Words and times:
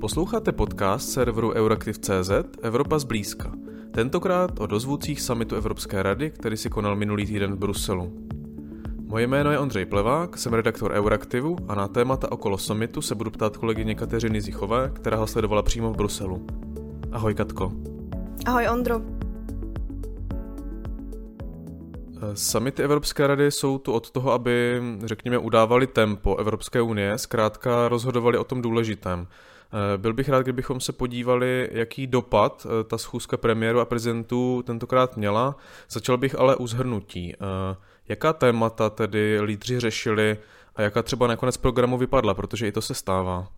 Posloucháte 0.00 0.52
podcast 0.52 1.08
serveru 1.10 1.52
Euraktiv.cz 1.52 2.30
Evropa 2.62 2.98
zblízka. 2.98 3.52
Tentokrát 3.90 4.60
o 4.60 4.66
dozvůcích 4.66 5.20
samitu 5.20 5.56
Evropské 5.56 6.02
rady, 6.02 6.30
který 6.30 6.56
si 6.56 6.70
konal 6.70 6.96
minulý 6.96 7.26
týden 7.26 7.52
v 7.52 7.58
Bruselu. 7.58 8.12
Moje 9.00 9.26
jméno 9.26 9.50
je 9.50 9.58
Ondřej 9.58 9.86
Plevák, 9.86 10.38
jsem 10.38 10.54
redaktor 10.54 10.92
Euraktivu 10.92 11.56
a 11.68 11.74
na 11.74 11.88
témata 11.88 12.32
okolo 12.32 12.58
samitu 12.58 13.02
se 13.02 13.14
budu 13.14 13.30
ptát 13.30 13.56
kolegyně 13.56 13.94
Kateřiny 13.94 14.40
Zichové, 14.40 14.90
která 14.94 15.16
ho 15.16 15.26
sledovala 15.26 15.62
přímo 15.62 15.92
v 15.92 15.96
Bruselu. 15.96 16.46
Ahoj 17.12 17.34
Katko. 17.34 17.72
Ahoj 18.46 18.68
Ondro. 18.72 19.00
Samity 22.34 22.82
Evropské 22.82 23.26
rady 23.26 23.50
jsou 23.50 23.78
tu 23.78 23.92
od 23.92 24.10
toho, 24.10 24.32
aby, 24.32 24.82
řekněme, 25.04 25.38
udávali 25.38 25.86
tempo 25.86 26.36
Evropské 26.36 26.80
unie, 26.80 27.18
zkrátka 27.18 27.88
rozhodovali 27.88 28.38
o 28.38 28.44
tom 28.44 28.62
důležitém. 28.62 29.26
Eh, 29.72 29.98
byl 29.98 30.12
bych 30.12 30.28
rád, 30.28 30.42
kdybychom 30.42 30.80
se 30.80 30.92
podívali, 30.92 31.68
jaký 31.72 32.06
dopad 32.06 32.66
eh, 32.66 32.84
ta 32.84 32.98
schůzka 32.98 33.36
premiéru 33.36 33.80
a 33.80 33.84
prezidentů 33.84 34.62
tentokrát 34.66 35.16
měla. 35.16 35.56
Začal 35.90 36.16
bych 36.16 36.38
ale 36.38 36.56
u 36.56 36.66
zhrnutí. 36.66 37.34
Eh, 37.34 37.76
jaká 38.08 38.32
témata 38.32 38.90
tedy 38.90 39.40
lídři 39.40 39.80
řešili 39.80 40.38
a 40.76 40.82
jaká 40.82 41.02
třeba 41.02 41.26
nakonec 41.26 41.56
programu 41.56 41.98
vypadla, 41.98 42.34
protože 42.34 42.68
i 42.68 42.72
to 42.72 42.82
se 42.82 42.94
stává. 42.94 43.48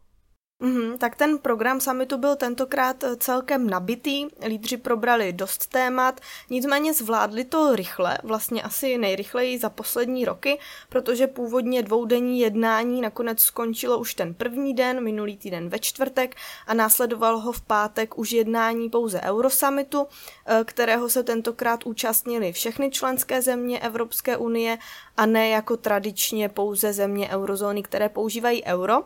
Mm-hmm, 0.60 0.98
tak 0.98 1.16
ten 1.16 1.38
program 1.38 1.80
summitu 1.80 2.19
byl 2.19 2.37
tentokrát 2.37 3.05
eh, 3.05 3.16
celkem 3.16 3.70
nabitý, 3.70 4.27
lídři 4.46 4.77
probrali 4.77 5.33
dost 5.33 5.66
témat, 5.66 6.20
nicméně 6.50 6.95
zvládli 6.95 7.45
to 7.45 7.77
rychle, 7.77 8.19
vlastně 8.23 8.62
asi 8.62 8.98
nejrychleji 8.98 9.59
za 9.59 9.70
poslední 9.70 10.24
roky, 10.24 10.59
protože 10.88 11.27
původně 11.27 11.83
dvoudenní 11.83 12.41
jednání 12.41 13.00
nakonec 13.00 13.42
skončilo 13.42 13.98
už 13.98 14.14
ten 14.14 14.34
první 14.34 14.74
den, 14.74 15.05
minulý 15.05 15.36
týden 15.36 15.69
ve 15.69 15.78
čtvrtek 15.78 16.36
a 16.66 16.75
následoval 16.75 17.38
ho 17.38 17.53
v 17.53 17.61
pátek 17.61 18.19
už 18.19 18.33
jednání 18.33 18.91
pouze 18.91 19.20
Eurosummitu, 19.20 20.06
eh, 20.47 20.64
kterého 20.64 21.08
se 21.08 21.22
tentokrát 21.22 21.86
účastnili 21.86 22.53
všechny 22.53 22.91
členské 22.91 23.42
země 23.42 23.81
Evropské 23.81 24.36
unie 24.36 24.78
a 25.16 25.27
ne 25.27 25.48
jako 25.48 25.77
tradičně 25.77 26.48
pouze 26.48 26.92
země 26.92 27.28
eurozóny, 27.28 27.83
které 27.83 28.08
používají 28.08 28.64
euro. 28.64 29.03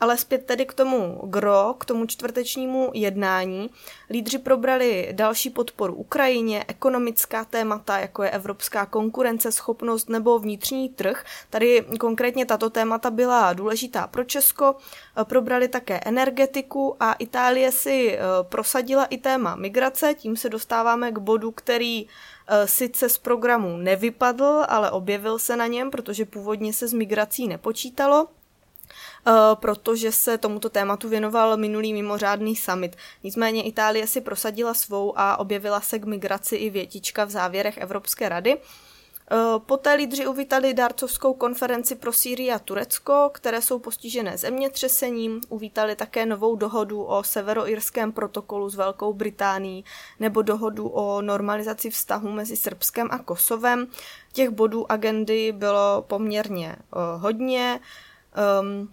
Ale 0.00 0.16
zpět 0.16 0.46
tedy 0.46 0.66
k 0.66 0.74
tomu 0.74 1.20
gro, 1.24 1.74
k 1.78 1.84
tomu 1.84 2.06
čtvrtečnímu 2.06 2.90
jednání. 2.94 3.70
Lídři 4.10 4.38
probrali 4.38 5.08
další 5.12 5.50
podporu 5.50 5.94
Ukrajině, 5.94 6.64
ekonomická 6.68 7.44
témata, 7.44 7.98
jako 7.98 8.22
je 8.22 8.30
evropská 8.30 8.86
konkurenceschopnost 8.86 10.08
nebo 10.08 10.38
vnitřní 10.38 10.88
trh. 10.88 11.24
Tady 11.50 11.84
konkrétně 12.00 12.46
tato 12.46 12.70
témata 12.70 13.10
byla 13.10 13.52
důležitá 13.52 14.06
pro 14.06 14.24
Česko. 14.24 14.74
Probrali 15.24 15.68
také 15.68 16.00
energetiku 16.04 16.96
a 17.00 17.12
Itálie 17.12 17.72
si 17.72 18.12
eh, 18.12 18.20
prosadila 18.42 19.04
i 19.04 19.18
téma 19.18 19.56
migrace. 19.56 20.14
Tím 20.14 20.36
se 20.36 20.48
dostáváme 20.48 21.12
k 21.12 21.18
bodu, 21.18 21.50
který 21.50 22.06
eh, 22.06 22.66
sice 22.66 23.08
z 23.08 23.18
programu 23.18 23.76
nevypadl, 23.76 24.64
ale 24.68 24.90
objevil 24.90 25.38
se 25.38 25.56
na 25.56 25.66
něm, 25.66 25.90
protože 25.90 26.24
původně 26.24 26.72
se 26.72 26.88
s 26.88 26.92
migrací 26.92 27.48
nepočítalo. 27.48 28.28
Eh, 29.26 29.32
protože 29.54 30.12
se 30.12 30.38
tomuto 30.38 30.68
tématu 30.68 31.08
věnoval 31.08 31.56
minulý 31.56 31.92
mimořádný 31.92 32.56
summit. 32.56 32.96
Nicméně 33.24 33.62
Itálie 33.62 34.06
si 34.06 34.20
prosadila 34.20 34.74
svou 34.74 35.18
a 35.18 35.36
objevila 35.36 35.80
se 35.80 35.98
k 35.98 36.04
migraci 36.04 36.56
i 36.56 36.70
větička 36.70 37.24
v 37.24 37.30
závěrech 37.30 37.78
Evropské 37.78 38.28
rady. 38.28 38.56
Eh, 39.30 39.36
poté 39.58 39.94
lídři 39.94 40.26
uvítali 40.26 40.74
dárcovskou 40.74 41.34
konferenci 41.34 41.94
pro 41.94 42.12
Sýrii 42.12 42.52
a 42.52 42.58
Turecko, 42.58 43.30
které 43.32 43.62
jsou 43.62 43.78
postižené 43.78 44.38
zemětřesením. 44.38 45.40
Uvítali 45.48 45.96
také 45.96 46.26
novou 46.26 46.56
dohodu 46.56 47.02
o 47.02 47.22
severoirském 47.22 48.12
protokolu 48.12 48.68
s 48.68 48.74
Velkou 48.74 49.12
Británií 49.12 49.84
nebo 50.20 50.42
dohodu 50.42 50.88
o 50.88 51.22
normalizaci 51.22 51.90
vztahu 51.90 52.32
mezi 52.32 52.56
Srbskem 52.56 53.08
a 53.10 53.18
Kosovem. 53.18 53.86
Těch 54.32 54.50
bodů 54.50 54.92
agendy 54.92 55.52
bylo 55.52 56.04
poměrně 56.06 56.76
uh, 56.76 57.22
hodně. 57.22 57.80
Um, 58.60 58.92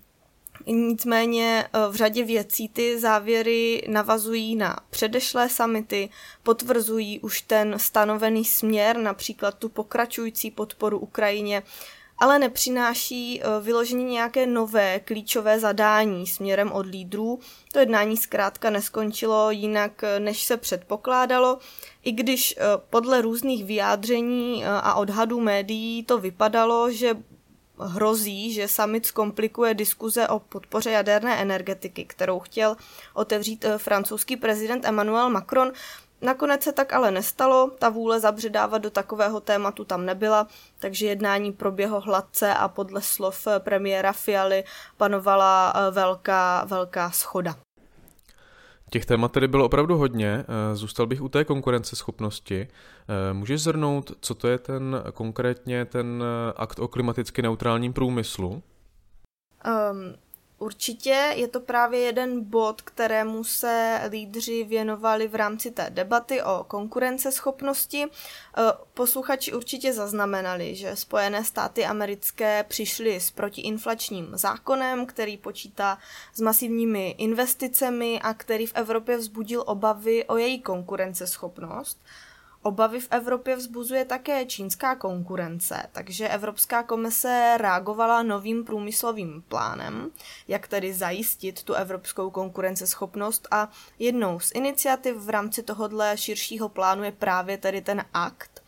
Nicméně 0.68 1.68
eh, 1.74 1.80
v 1.90 1.96
řadě 1.96 2.24
věcí 2.24 2.70
ty 2.70 3.00
závěry 3.00 3.84
navazují 3.88 4.56
na 4.56 4.78
předešlé 4.90 5.50
samity, 5.50 6.10
potvrzují 6.44 7.20
už 7.20 7.42
ten 7.42 7.80
stanovený 7.80 8.46
směr, 8.46 8.98
například 8.98 9.58
tu 9.58 9.70
pokračující 9.70 10.52
podporu 10.52 11.00
Ukrajině, 11.00 11.64
ale 12.18 12.40
nepřináší 12.40 13.42
eh, 13.42 13.46
vyloženě 13.62 14.04
nějaké 14.04 14.48
nové 14.48 15.00
klíčové 15.00 15.60
zadání 15.60 16.28
směrem 16.28 16.72
od 16.72 16.86
lídrů. 16.86 17.40
To 17.74 17.80
jednání 17.80 18.18
zkrátka 18.18 18.70
neskončilo 18.70 19.52
jinak, 19.52 20.04
eh, 20.04 20.20
než 20.20 20.44
se 20.44 20.58
předpokládalo, 20.58 21.58
i 22.04 22.12
když 22.12 22.56
podle 22.90 23.22
různých 23.22 23.66
vyjádření 23.66 24.66
a 24.66 24.94
odhadů 24.94 25.40
médií 25.42 26.04
to 26.04 26.18
vypadalo, 26.18 26.92
že 26.92 27.16
hrozí, 27.80 28.54
že 28.54 28.68
summit 28.68 29.06
zkomplikuje 29.06 29.74
diskuze 29.74 30.28
o 30.28 30.40
podpoře 30.40 30.92
jaderné 30.92 31.42
energetiky, 31.42 32.06
kterou 32.06 32.40
chtěl 32.40 32.78
otevřít 33.14 33.66
eh, 33.66 33.78
francouzský 33.78 34.38
prezident 34.38 34.86
Emmanuel 34.86 35.30
Macron. 35.30 35.72
Nakonec 36.22 36.64
se 36.64 36.72
tak 36.72 36.94
ale 36.94 37.12
nestalo, 37.12 37.72
ta 37.80 37.90
vůle 37.90 38.20
zabředávat 38.20 38.82
do 38.82 38.90
takového 38.90 39.40
tématu 39.40 39.86
tam 39.86 40.06
nebyla, 40.06 40.48
takže 40.80 41.08
jednání 41.08 41.52
proběhlo 41.52 42.02
hladce 42.02 42.54
a 42.54 42.68
podle 42.68 43.02
slov 43.02 43.48
eh, 43.48 43.60
premiéra 43.60 44.14
Fialy 44.14 44.64
panovala 44.98 45.74
eh, 45.76 45.92
velká, 45.92 46.64
velká 46.66 47.12
schoda. 47.12 47.65
Těch 48.90 49.06
témat 49.06 49.32
tedy 49.32 49.48
bylo 49.48 49.66
opravdu 49.66 49.98
hodně. 49.98 50.46
Eh, 50.72 50.76
zůstal 50.76 51.08
bych 51.08 51.22
u 51.22 51.30
té 51.30 51.46
konkurenceschopnosti. 51.46 52.68
Eh, 52.68 53.34
můžeš 53.34 53.62
zhrnout, 53.62 54.12
co 54.20 54.36
to 54.36 54.48
je 54.48 54.58
ten 54.58 55.04
konkrétně 55.14 55.86
ten 55.86 56.24
eh, 56.24 56.54
akt 56.56 56.80
o 56.80 56.88
klimaticky 56.88 57.42
neutrálním 57.42 57.94
průmyslu? 57.94 58.52
Um, 58.52 60.16
Určitě 60.60 61.34
je 61.36 61.48
to 61.48 61.60
právě 61.60 62.00
jeden 62.00 62.44
bod, 62.44 62.82
kterému 62.82 63.44
se 63.44 64.02
lídři 64.10 64.64
věnovali 64.64 65.28
v 65.28 65.36
rámci 65.36 65.72
té 65.72 65.90
debaty 65.90 66.42
o 66.42 66.66
konkurenceschopnosti. 66.68 68.04
E, 68.04 68.08
posluchači 68.94 69.54
určitě 69.54 69.94
zaznamenali, 69.94 70.76
že 70.76 70.96
Spojené 70.96 71.44
státy 71.44 71.86
americké 71.86 72.64
přišly 72.64 73.20
s 73.20 73.32
protiinflačním 73.32 74.30
zákonem, 74.34 75.06
který 75.06 75.38
počítá 75.38 75.98
s 76.34 76.42
masivními 76.42 77.10
investicemi 77.10 78.20
a 78.22 78.34
který 78.34 78.66
v 78.66 78.76
Evropě 78.76 79.18
vzbudil 79.18 79.64
obavy 79.68 80.26
o 80.26 80.38
její 80.38 80.62
konkurenceschopnost. 80.62 81.98
Obavy 82.66 83.00
v 83.00 83.08
Evropě 83.12 83.56
vzbuzuje 83.56 84.06
také 84.06 84.46
čínská 84.46 84.96
konkurence, 84.96 85.84
takže 85.92 86.30
Evropská 86.30 86.84
komise 86.84 87.58
reagovala 87.58 88.24
novým 88.24 88.64
průmyslovým 88.64 89.44
plánem, 89.48 90.12
jak 90.48 90.68
tedy 90.68 90.94
zajistit 90.94 91.64
tu 91.64 91.74
evropskou 91.74 92.30
konkurenceschopnost 92.30 93.48
a 93.52 93.70
jednou 94.00 94.40
z 94.40 94.52
iniciativ 94.56 95.16
v 95.16 95.30
rámci 95.30 95.64
tohohle 95.64 96.18
širšího 96.18 96.70
plánu 96.70 97.04
je 97.04 97.12
právě 97.12 97.58
tedy 97.58 97.82
ten 97.82 98.06
akt, 98.14 98.64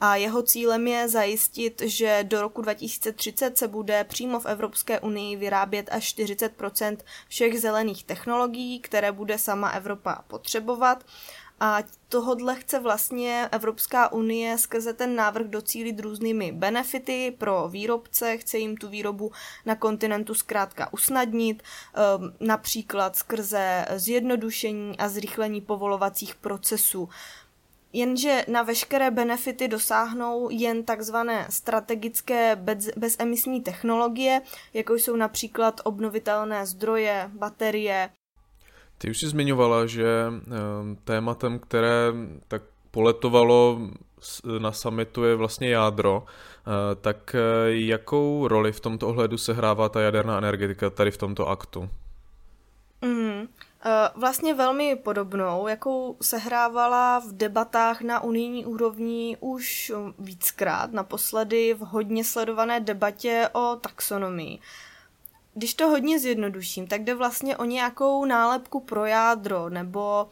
a 0.00 0.16
jeho 0.16 0.42
cílem 0.42 0.86
je 0.86 1.08
zajistit, 1.08 1.82
že 1.86 2.20
do 2.22 2.40
roku 2.40 2.62
2030 2.62 3.58
se 3.58 3.68
bude 3.68 4.04
přímo 4.04 4.40
v 4.40 4.46
Evropské 4.46 5.00
unii 5.00 5.36
vyrábět 5.36 5.88
až 5.92 6.14
40% 6.14 6.96
všech 7.28 7.60
zelených 7.60 8.04
technologií, 8.04 8.80
které 8.80 9.12
bude 9.12 9.38
sama 9.38 9.70
Evropa 9.70 10.24
potřebovat 10.26 11.04
a 11.60 11.78
tohodle 12.08 12.54
chce 12.54 12.80
vlastně 12.80 13.48
Evropská 13.52 14.12
unie 14.12 14.58
skrze 14.58 14.92
ten 14.92 15.16
návrh 15.16 15.46
docílit 15.46 16.00
různými 16.00 16.52
benefity 16.52 17.34
pro 17.38 17.68
výrobce, 17.68 18.36
chce 18.36 18.58
jim 18.58 18.76
tu 18.76 18.88
výrobu 18.88 19.32
na 19.66 19.74
kontinentu 19.74 20.34
zkrátka 20.34 20.92
usnadnit, 20.92 21.62
ehm, 21.94 22.34
například 22.40 23.16
skrze 23.16 23.86
zjednodušení 23.96 24.98
a 24.98 25.08
zrychlení 25.08 25.60
povolovacích 25.60 26.34
procesů. 26.34 27.08
Jenže 27.92 28.44
na 28.48 28.62
veškeré 28.62 29.10
benefity 29.10 29.68
dosáhnou 29.68 30.48
jen 30.50 30.84
takzvané 30.84 31.46
strategické 31.50 32.56
bez, 32.56 32.88
bezemisní 32.96 33.60
technologie, 33.60 34.42
jako 34.74 34.94
jsou 34.94 35.16
například 35.16 35.80
obnovitelné 35.84 36.66
zdroje, 36.66 37.30
baterie, 37.32 38.10
ty 38.98 39.10
už 39.10 39.18
jsi 39.18 39.28
zmiňovala, 39.28 39.86
že 39.86 40.26
ehm, 40.26 40.96
tématem, 41.04 41.58
které 41.58 42.12
tak 42.48 42.62
poletovalo 42.90 43.78
na 44.58 44.72
summitu 44.72 45.24
je 45.24 45.34
vlastně 45.34 45.70
jádro, 45.70 46.24
eh, 46.26 46.94
tak 46.94 47.34
eh, 47.34 47.40
jakou 47.70 48.48
roli 48.48 48.72
v 48.72 48.80
tomto 48.80 49.08
ohledu 49.08 49.38
sehrává 49.38 49.88
ta 49.88 50.00
jaderná 50.00 50.38
energetika 50.38 50.90
tady 50.90 51.10
v 51.10 51.16
tomto 51.16 51.48
aktu? 51.48 51.90
Mm, 53.02 53.48
vlastně 54.14 54.54
velmi 54.54 54.96
podobnou, 54.96 55.68
jakou 55.68 56.16
sehrávala 56.22 57.18
v 57.18 57.32
debatách 57.32 58.00
na 58.00 58.20
unijní 58.20 58.66
úrovni 58.66 59.36
už 59.40 59.92
víckrát, 60.18 60.92
naposledy 60.92 61.74
v 61.74 61.78
hodně 61.78 62.24
sledované 62.24 62.80
debatě 62.80 63.48
o 63.52 63.76
taxonomii. 63.80 64.58
Když 65.58 65.74
to 65.74 65.88
hodně 65.88 66.18
zjednoduším, 66.18 66.86
tak 66.86 67.04
jde 67.04 67.14
vlastně 67.14 67.56
o 67.56 67.64
nějakou 67.64 68.24
nálepku 68.24 68.80
pro 68.80 69.06
jádro 69.06 69.68
nebo 69.68 70.28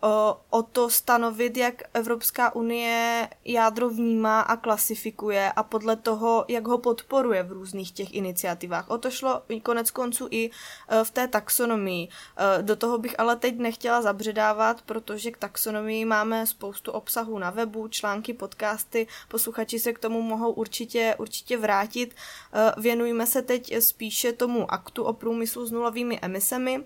o, 0.00 0.62
to 0.62 0.90
stanovit, 0.90 1.56
jak 1.56 1.82
Evropská 1.94 2.54
unie 2.54 3.28
jádro 3.44 3.90
vnímá 3.90 4.40
a 4.40 4.56
klasifikuje 4.56 5.52
a 5.52 5.62
podle 5.62 5.96
toho, 5.96 6.44
jak 6.48 6.66
ho 6.66 6.78
podporuje 6.78 7.42
v 7.42 7.52
různých 7.52 7.92
těch 7.92 8.14
iniciativách. 8.14 8.90
O 8.90 8.98
to 8.98 9.10
šlo 9.10 9.42
konec 9.62 9.90
konců 9.90 10.28
i 10.30 10.50
e, 10.88 11.04
v 11.04 11.10
té 11.10 11.28
taxonomii. 11.28 12.08
E, 12.08 12.62
do 12.62 12.76
toho 12.76 12.98
bych 12.98 13.20
ale 13.20 13.36
teď 13.36 13.58
nechtěla 13.58 14.02
zabředávat, 14.02 14.82
protože 14.82 15.30
k 15.30 15.36
taxonomii 15.36 16.04
máme 16.04 16.46
spoustu 16.46 16.92
obsahu 16.92 17.38
na 17.38 17.50
webu, 17.50 17.88
články, 17.88 18.34
podcasty, 18.34 19.06
posluchači 19.28 19.78
se 19.78 19.92
k 19.92 19.98
tomu 19.98 20.22
mohou 20.22 20.52
určitě, 20.52 21.14
určitě 21.18 21.56
vrátit. 21.56 22.14
E, 22.52 22.80
věnujeme 22.80 23.26
se 23.26 23.42
teď 23.42 23.82
spíše 23.82 24.32
tomu 24.32 24.72
aktu 24.72 25.04
o 25.04 25.12
průmyslu 25.12 25.66
s 25.66 25.72
nulovými 25.72 26.18
emisemi, 26.22 26.84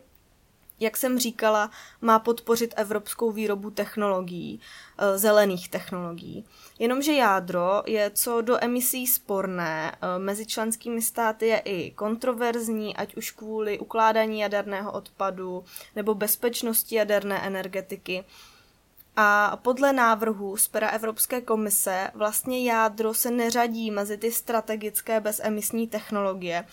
jak 0.83 0.97
jsem 0.97 1.19
říkala, 1.19 1.71
má 2.01 2.19
podpořit 2.19 2.75
evropskou 2.77 3.33
výrobu 3.33 3.71
technologií, 3.71 4.61
eh, 4.99 5.19
zelených 5.19 5.69
technologií. 5.69 6.45
Jenomže 6.79 7.13
jádro 7.13 7.83
je 7.87 8.11
co 8.15 8.41
do 8.41 8.65
emisí 8.65 9.07
sporné, 9.07 9.93
eh, 9.93 10.19
mezi 10.19 10.47
členskými 10.47 11.03
státy 11.03 11.47
je 11.47 11.59
i 11.59 11.91
kontroverzní, 11.91 12.97
ať 12.97 13.17
už 13.17 13.31
kvůli 13.31 13.79
ukládání 13.79 14.41
jaderného 14.41 14.93
odpadu 14.93 15.65
nebo 15.97 16.15
bezpečnosti 16.15 16.95
jaderné 16.95 17.47
energetiky. 17.47 18.25
A 19.17 19.59
podle 19.63 19.93
návrhu 19.93 20.57
z 20.57 20.69
pera 20.69 20.89
Evropské 20.89 21.41
komise 21.41 22.11
vlastně 22.15 22.65
jádro 22.65 23.15
se 23.15 23.31
neřadí 23.31 23.91
mezi 23.91 24.17
ty 24.17 24.33
strategické 24.33 25.21
bezemisní 25.21 25.87
technologie, 25.89 26.65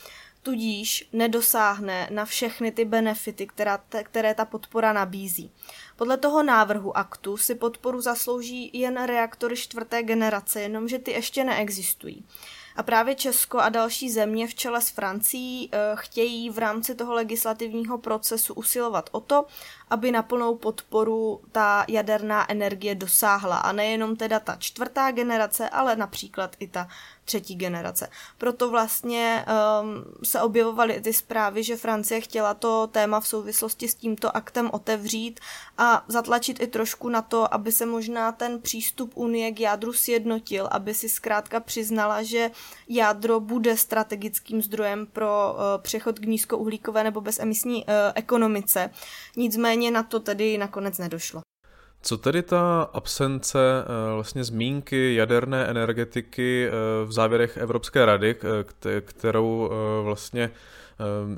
tudíž 0.44 1.09
nedosáhne 1.13 2.07
na 2.12 2.25
všechny 2.25 2.71
ty 2.71 2.86
benefity, 2.86 3.47
která, 3.47 3.83
které 4.03 4.33
ta 4.33 4.45
podpora 4.45 4.94
nabízí. 4.94 5.51
Podle 5.95 6.18
toho 6.18 6.44
návrhu 6.44 6.97
aktu 6.97 7.38
si 7.38 7.56
podporu 7.56 8.01
zaslouží 8.01 8.69
jen 8.74 9.03
reaktory 9.03 9.56
čtvrté 9.56 10.03
generace, 10.03 10.62
jenomže 10.62 11.00
ty 11.00 11.12
ještě 11.12 11.44
neexistují. 11.44 12.25
A 12.75 12.83
právě 12.83 13.15
Česko 13.15 13.59
a 13.59 13.69
další 13.69 14.12
země 14.12 14.47
v 14.47 14.56
čele 14.56 14.81
s 14.81 14.89
Francií 14.89 15.69
eh, 15.71 15.77
chtějí 15.95 16.50
v 16.50 16.57
rámci 16.57 16.95
toho 16.95 17.13
legislativního 17.13 17.97
procesu 17.97 18.53
usilovat 18.53 19.09
o 19.12 19.19
to, 19.19 19.45
aby 19.89 20.12
na 20.12 20.24
plnou 20.24 20.56
podporu 20.56 21.41
ta 21.51 21.86
jaderná 21.88 22.51
energie 22.51 22.95
dosáhla. 22.95 23.57
A 23.57 23.71
nejenom 23.71 24.15
teda 24.15 24.39
ta 24.39 24.56
čtvrtá 24.56 25.12
generace, 25.12 25.69
ale 25.69 25.95
například 25.95 26.56
i 26.59 26.68
ta 26.68 26.88
třetí 27.30 27.56
generace. 27.56 28.09
Proto 28.38 28.69
vlastně 28.69 29.45
um, 29.45 30.03
se 30.24 30.41
objevovaly 30.41 31.01
ty 31.01 31.13
zprávy, 31.13 31.63
že 31.63 31.77
Francie 31.77 32.21
chtěla 32.21 32.53
to 32.53 32.88
téma 32.88 33.19
v 33.19 33.27
souvislosti 33.27 33.88
s 33.88 33.95
tímto 33.95 34.38
aktem 34.38 34.69
otevřít 34.74 35.39
a 35.77 36.03
zatlačit 36.07 36.59
i 36.59 36.68
trošku 36.68 37.09
na 37.09 37.21
to, 37.21 37.53
aby 37.53 37.71
se 37.71 37.85
možná 37.85 38.31
ten 38.31 38.62
přístup 38.62 39.12
Unie 39.15 39.51
k 39.51 39.59
jádru 39.59 39.94
sjednotil, 39.94 40.68
aby 40.71 40.94
si 40.94 41.09
zkrátka 41.09 41.59
přiznala, 41.59 42.24
že 42.24 42.51
jádro 42.88 43.39
bude 43.39 43.77
strategickým 43.77 44.62
zdrojem 44.62 45.06
pro 45.06 45.53
uh, 45.53 45.81
přechod 45.81 46.19
k 46.19 46.25
nízkouhlíkové 46.25 47.03
nebo 47.03 47.21
bezemisní 47.21 47.85
uh, 47.85 47.94
ekonomice. 48.15 48.89
Nicméně 49.35 49.78
na 49.87 50.03
to 50.03 50.19
tedy 50.19 50.57
nakonec 50.57 50.97
nedošlo. 50.97 51.41
Co 52.01 52.17
tedy 52.17 52.41
ta 52.41 52.81
absence 52.93 53.59
eh, 53.59 54.13
vlastně 54.13 54.43
zmínky 54.43 55.15
jaderné 55.15 55.65
energetiky 55.65 56.67
eh, 56.67 56.71
v 57.05 57.11
závěrech 57.11 57.57
Evropské 57.57 58.05
rady, 58.05 58.35
kterou 59.01 59.69
eh, 59.71 60.03
vlastně 60.03 60.51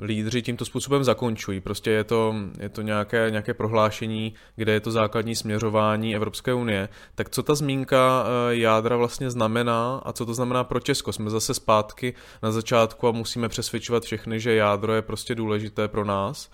lídři 0.02 0.42
tímto 0.42 0.64
způsobem 0.64 1.04
zakončují. 1.04 1.60
Prostě 1.60 1.90
je 1.90 2.04
to, 2.04 2.34
je 2.60 2.68
to 2.68 2.82
nějaké, 2.82 3.26
nějaké 3.30 3.54
prohlášení, 3.54 4.34
kde 4.56 4.72
je 4.72 4.80
to 4.80 4.90
základní 4.90 5.36
směřování 5.36 6.16
Evropské 6.16 6.54
unie. 6.54 6.88
Tak 7.14 7.30
co 7.30 7.42
ta 7.42 7.54
zmínka 7.54 8.26
jádra 8.48 8.96
vlastně 8.96 9.30
znamená 9.30 10.02
a 10.04 10.12
co 10.12 10.26
to 10.26 10.34
znamená 10.34 10.64
pro 10.64 10.80
Česko? 10.80 11.12
Jsme 11.12 11.30
zase 11.30 11.54
zpátky 11.54 12.14
na 12.42 12.52
začátku 12.52 13.08
a 13.08 13.12
musíme 13.12 13.48
přesvědčovat 13.48 14.02
všechny, 14.02 14.40
že 14.40 14.54
jádro 14.54 14.94
je 14.94 15.02
prostě 15.02 15.34
důležité 15.34 15.88
pro 15.88 16.04
nás. 16.04 16.50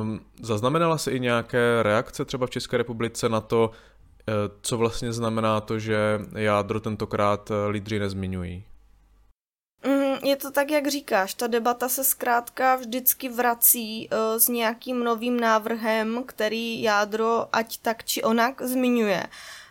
Um, 0.00 0.20
zaznamenala 0.42 0.98
se 0.98 1.12
i 1.12 1.20
nějaké 1.20 1.82
reakce 1.82 2.24
třeba 2.24 2.46
v 2.46 2.50
České 2.50 2.76
republice 2.76 3.28
na 3.28 3.40
to, 3.40 3.70
eh, 4.28 4.32
co 4.60 4.78
vlastně 4.78 5.12
znamená 5.12 5.60
to, 5.60 5.78
že 5.78 6.20
jádro 6.36 6.80
tentokrát 6.80 7.50
eh, 7.50 7.68
lídři 7.68 7.98
nezmiňují? 7.98 8.64
Mm, 9.86 10.28
je 10.28 10.36
to 10.36 10.50
tak, 10.50 10.70
jak 10.70 10.86
říkáš, 10.86 11.34
ta 11.34 11.46
debata 11.46 11.88
se 11.88 12.04
zkrátka 12.04 12.76
vždycky 12.76 13.28
vrací 13.28 14.08
uh, 14.08 14.38
s 14.38 14.48
nějakým 14.48 15.04
novým 15.04 15.40
návrhem, 15.40 16.24
který 16.26 16.82
jádro 16.82 17.56
ať 17.56 17.78
tak 17.78 18.04
či 18.04 18.22
onak 18.22 18.62
zmiňuje. 18.62 19.26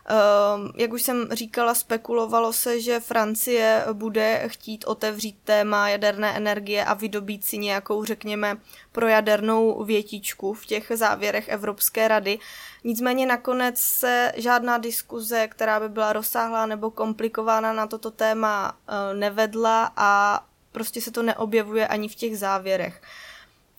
Ehm, 0.08 0.72
jak 0.76 0.94
už 0.94 1.02
jsem 1.02 1.28
říkala, 1.32 1.76
spekulovalo 1.76 2.54
se, 2.54 2.82
že 2.82 3.00
Francie 3.00 3.86
bude 3.94 4.44
chtít 4.48 4.86
otevřít 4.88 5.38
téma 5.44 5.90
jaderné 5.90 6.38
energie 6.38 6.86
a 6.86 6.94
vydobít 6.94 7.46
si 7.46 7.58
nějakou, 7.58 8.06
řekněme, 8.06 8.58
projadernou 8.92 9.84
větičku 9.84 10.54
v 10.54 10.66
těch 10.66 10.92
závěrech 10.96 11.50
Evropské 11.50 12.08
rady. 12.08 12.40
Nicméně 12.84 13.26
nakonec 13.26 13.80
se 13.80 14.32
žádná 14.36 14.78
diskuze, 14.78 15.48
která 15.48 15.80
by 15.80 15.90
byla 15.90 16.14
rozsáhlá 16.14 16.66
nebo 16.66 16.92
komplikována 16.92 17.74
na 17.74 17.88
toto 17.88 18.12
téma, 18.12 18.78
eh, 18.88 19.14
nevedla 19.14 19.92
a 19.96 20.44
prostě 20.72 21.02
se 21.02 21.12
to 21.12 21.24
neobjevuje 21.24 21.88
ani 21.88 22.08
v 22.08 22.16
těch 22.16 22.38
závěrech. 22.38 23.02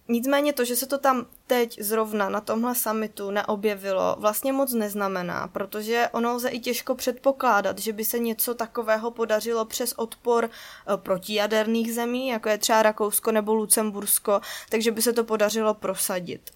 Nicméně 0.09 0.53
to, 0.53 0.65
že 0.65 0.77
se 0.77 0.87
to 0.87 0.99
tam 0.99 1.27
teď 1.47 1.81
zrovna 1.81 2.29
na 2.29 2.41
tomhle 2.41 2.75
summitu 2.75 3.31
neobjevilo, 3.31 4.17
vlastně 4.19 4.53
moc 4.53 4.73
neznamená, 4.73 5.49
protože 5.49 6.09
ono 6.13 6.35
lze 6.35 6.49
i 6.49 6.61
těžko 6.61 6.95
předpokládat, 6.95 7.79
že 7.79 7.93
by 7.93 8.05
se 8.05 8.19
něco 8.19 8.55
takového 8.55 9.11
podařilo 9.11 9.65
přes 9.65 9.93
odpor 9.93 10.45
eh, 10.51 10.97
protijaderných 10.97 11.95
zemí, 11.95 12.29
jako 12.29 12.49
je 12.49 12.59
třeba 12.59 12.83
Rakousko 12.83 13.33
nebo 13.33 13.55
Lucembursko, 13.55 14.41
takže 14.69 14.91
by 14.91 15.03
se 15.03 15.13
to 15.13 15.25
podařilo 15.25 15.75
prosadit 15.75 16.56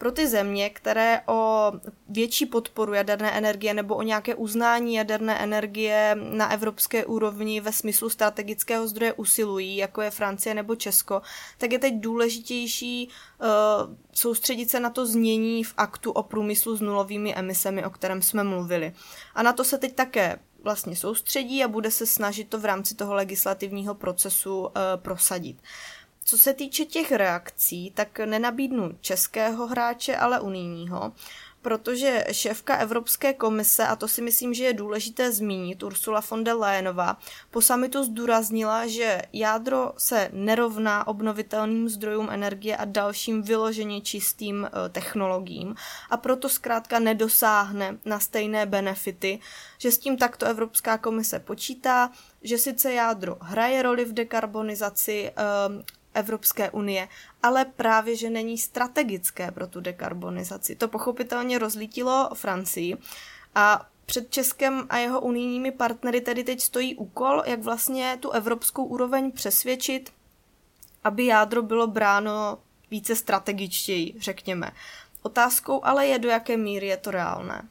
pro 0.00 0.12
ty 0.12 0.28
země, 0.28 0.70
které 0.70 1.20
o 1.26 1.72
větší 2.08 2.46
podporu 2.46 2.94
jaderné 2.94 3.32
energie 3.32 3.74
nebo 3.74 3.94
o 3.96 4.02
nějaké 4.02 4.34
uznání 4.34 4.94
jaderné 4.94 5.38
energie 5.38 6.16
na 6.20 6.52
evropské 6.52 7.04
úrovni 7.04 7.60
ve 7.60 7.72
smyslu 7.72 8.10
strategického 8.10 8.88
zdroje 8.88 9.12
usilují, 9.12 9.76
jako 9.76 10.02
je 10.02 10.10
Francie 10.10 10.54
nebo 10.54 10.76
Česko, 10.76 11.22
tak 11.58 11.72
je 11.72 11.78
teď 11.78 11.94
důležitější 11.94 13.08
uh, 13.08 13.46
soustředit 14.12 14.70
se 14.70 14.80
na 14.80 14.90
to 14.90 15.06
znění 15.06 15.64
v 15.64 15.74
aktu 15.76 16.12
o 16.12 16.22
průmyslu 16.22 16.76
s 16.76 16.80
nulovými 16.80 17.34
emisemi, 17.34 17.84
o 17.84 17.90
kterém 17.90 18.22
jsme 18.22 18.44
mluvili. 18.44 18.92
A 19.34 19.42
na 19.42 19.52
to 19.52 19.64
se 19.64 19.78
teď 19.78 19.94
také 19.94 20.38
vlastně 20.62 20.96
soustředí 20.96 21.64
a 21.64 21.68
bude 21.68 21.90
se 21.90 22.06
snažit 22.06 22.48
to 22.48 22.58
v 22.58 22.64
rámci 22.64 22.94
toho 22.94 23.14
legislativního 23.14 23.94
procesu 23.94 24.60
uh, 24.60 24.70
prosadit. 24.96 25.56
Uh, 25.56 25.99
co 26.30 26.38
se 26.38 26.54
týče 26.54 26.84
těch 26.84 27.12
reakcí, 27.12 27.90
tak 27.90 28.18
nenabídnu 28.18 28.98
českého 29.00 29.66
hráče, 29.66 30.16
ale 30.16 30.40
unijního, 30.40 31.12
protože 31.62 32.24
šéfka 32.32 32.76
Evropské 32.76 33.34
komise, 33.34 33.86
a 33.86 33.96
to 33.96 34.08
si 34.08 34.22
myslím, 34.22 34.54
že 34.54 34.64
je 34.64 34.72
důležité 34.72 35.32
zmínit, 35.32 35.82
Ursula 35.82 36.22
von 36.30 36.44
der 36.44 36.56
Leyenová, 36.56 37.18
po 37.50 37.62
samitu 37.62 38.04
zdůraznila, 38.04 38.86
že 38.86 39.22
jádro 39.32 39.92
se 39.96 40.30
nerovná 40.32 41.06
obnovitelným 41.06 41.88
zdrojům 41.88 42.28
energie 42.30 42.76
a 42.76 42.84
dalším 42.84 43.42
vyloženě 43.42 44.00
čistým 44.00 44.64
e, 44.64 44.88
technologiím. 44.88 45.74
A 46.10 46.16
proto 46.16 46.48
zkrátka 46.48 46.98
nedosáhne 46.98 47.98
na 48.04 48.20
stejné 48.20 48.66
benefity, 48.66 49.38
že 49.78 49.90
s 49.90 49.98
tím 49.98 50.16
takto 50.16 50.46
Evropská 50.46 50.98
komise 50.98 51.38
počítá, 51.38 52.10
že 52.42 52.58
sice 52.58 52.92
jádro 52.92 53.36
hraje 53.40 53.82
roli 53.82 54.04
v 54.04 54.12
dekarbonizaci, 54.12 55.32
e, 55.36 55.99
Evropské 56.14 56.70
unie, 56.70 57.08
ale 57.42 57.64
právě, 57.64 58.16
že 58.16 58.30
není 58.30 58.58
strategické 58.58 59.50
pro 59.50 59.66
tu 59.66 59.80
dekarbonizaci. 59.80 60.76
To 60.76 60.88
pochopitelně 60.88 61.58
rozlítilo 61.58 62.30
Francii 62.34 62.96
a 63.54 63.86
před 64.06 64.30
Českem 64.30 64.86
a 64.90 64.96
jeho 64.96 65.20
unijními 65.20 65.72
partnery 65.72 66.20
tedy 66.20 66.44
teď 66.44 66.60
stojí 66.60 66.96
úkol, 66.96 67.42
jak 67.46 67.62
vlastně 67.62 68.18
tu 68.20 68.30
evropskou 68.30 68.84
úroveň 68.84 69.32
přesvědčit, 69.32 70.12
aby 71.04 71.26
jádro 71.26 71.62
bylo 71.62 71.86
bráno 71.86 72.58
více 72.90 73.16
strategičtěji, 73.16 74.14
řekněme. 74.18 74.70
Otázkou 75.22 75.84
ale 75.84 76.06
je, 76.06 76.18
do 76.18 76.28
jaké 76.28 76.56
míry 76.56 76.86
je 76.86 76.96
to 76.96 77.10
reálné. 77.10 77.68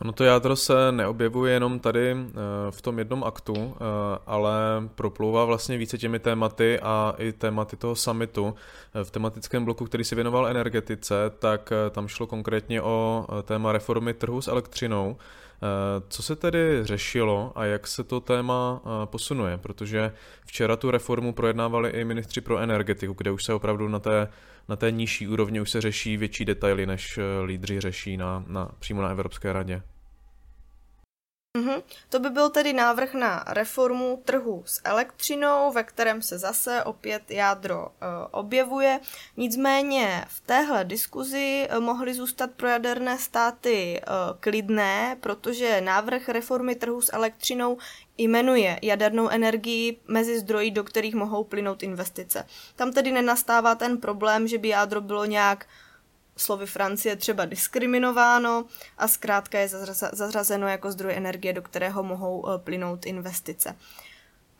Ono 0.00 0.12
to 0.12 0.24
jádro 0.24 0.56
se 0.56 0.92
neobjevuje 0.92 1.52
jenom 1.52 1.80
tady 1.80 2.10
eh, 2.10 2.32
v 2.70 2.82
tom 2.82 2.98
jednom 2.98 3.24
aktu, 3.24 3.54
eh, 3.74 3.84
ale 4.26 4.52
proplouvá 4.94 5.44
vlastně 5.44 5.78
více 5.78 5.98
těmi 5.98 6.18
tématy 6.18 6.80
a 6.80 7.14
i 7.18 7.32
tématy 7.32 7.76
toho 7.76 7.94
summitu. 7.94 8.54
Eh, 8.94 9.04
v 9.04 9.10
tematickém 9.10 9.64
bloku, 9.64 9.84
který 9.84 10.04
se 10.04 10.14
věnoval 10.14 10.48
energetice, 10.48 11.14
tak 11.38 11.72
tam 11.90 12.08
šlo 12.08 12.26
konkrétně 12.26 12.82
o 12.82 13.26
téma 13.42 13.72
reformy 13.72 14.14
trhu 14.14 14.40
s 14.40 14.48
elektřinou, 14.48 15.16
Co 16.08 16.22
se 16.22 16.36
tedy 16.36 16.80
řešilo 16.82 17.52
a 17.54 17.64
jak 17.64 17.86
se 17.86 18.04
to 18.04 18.20
téma 18.20 18.82
posunuje? 19.04 19.58
Protože 19.58 20.12
včera 20.46 20.76
tu 20.76 20.90
reformu 20.90 21.32
projednávali 21.32 21.90
i 21.90 22.04
ministři 22.04 22.40
pro 22.40 22.58
energetiku, 22.58 23.14
kde 23.18 23.30
už 23.30 23.44
se 23.44 23.54
opravdu 23.54 23.88
na 23.88 23.98
té, 23.98 24.28
na 24.68 24.76
té 24.76 24.90
nižší 24.90 25.28
úrovni 25.28 25.60
už 25.60 25.70
se 25.70 25.80
řeší 25.80 26.16
větší 26.16 26.44
detaily, 26.44 26.86
než 26.86 27.18
lídři 27.44 27.80
řeší 27.80 28.16
na, 28.16 28.44
na, 28.46 28.70
přímo 28.78 29.02
na 29.02 29.08
Evropské 29.08 29.52
radě. 29.52 29.82
Mm-hmm. 31.56 31.82
To 32.08 32.18
by 32.18 32.30
byl 32.30 32.50
tedy 32.50 32.72
návrh 32.72 33.14
na 33.14 33.44
reformu 33.46 34.22
trhu 34.24 34.62
s 34.66 34.80
elektřinou, 34.84 35.72
ve 35.72 35.82
kterém 35.84 36.22
se 36.22 36.38
zase 36.38 36.84
opět 36.84 37.30
jádro 37.30 37.88
e, 37.88 38.06
objevuje. 38.30 39.00
Nicméně 39.36 40.24
v 40.28 40.40
téhle 40.40 40.84
diskuzi 40.84 41.68
e, 41.70 41.80
mohly 41.80 42.14
zůstat 42.14 42.50
pro 42.50 42.68
jaderné 42.68 43.18
státy 43.18 44.00
e, 44.00 44.02
klidné, 44.40 45.16
protože 45.20 45.80
návrh 45.80 46.28
reformy 46.28 46.74
trhu 46.74 47.00
s 47.00 47.12
elektřinou 47.12 47.78
jmenuje 48.18 48.78
jadernou 48.82 49.28
energii 49.28 50.00
mezi 50.08 50.38
zdroji, 50.38 50.70
do 50.70 50.84
kterých 50.84 51.14
mohou 51.14 51.44
plynout 51.44 51.82
investice. 51.82 52.46
Tam 52.76 52.92
tedy 52.92 53.12
nenastává 53.12 53.74
ten 53.74 53.98
problém, 53.98 54.48
že 54.48 54.58
by 54.58 54.68
jádro 54.68 55.00
bylo 55.00 55.24
nějak 55.24 55.66
slovy 56.36 56.66
Francie 56.66 57.16
třeba 57.16 57.44
diskriminováno 57.44 58.64
a 58.98 59.08
zkrátka 59.08 59.58
je 59.58 59.68
zařazeno 60.12 60.68
jako 60.68 60.92
zdroj 60.92 61.14
energie, 61.16 61.52
do 61.52 61.62
kterého 61.62 62.02
mohou 62.02 62.48
eh, 62.48 62.58
plynout 62.58 63.06
investice. 63.06 63.76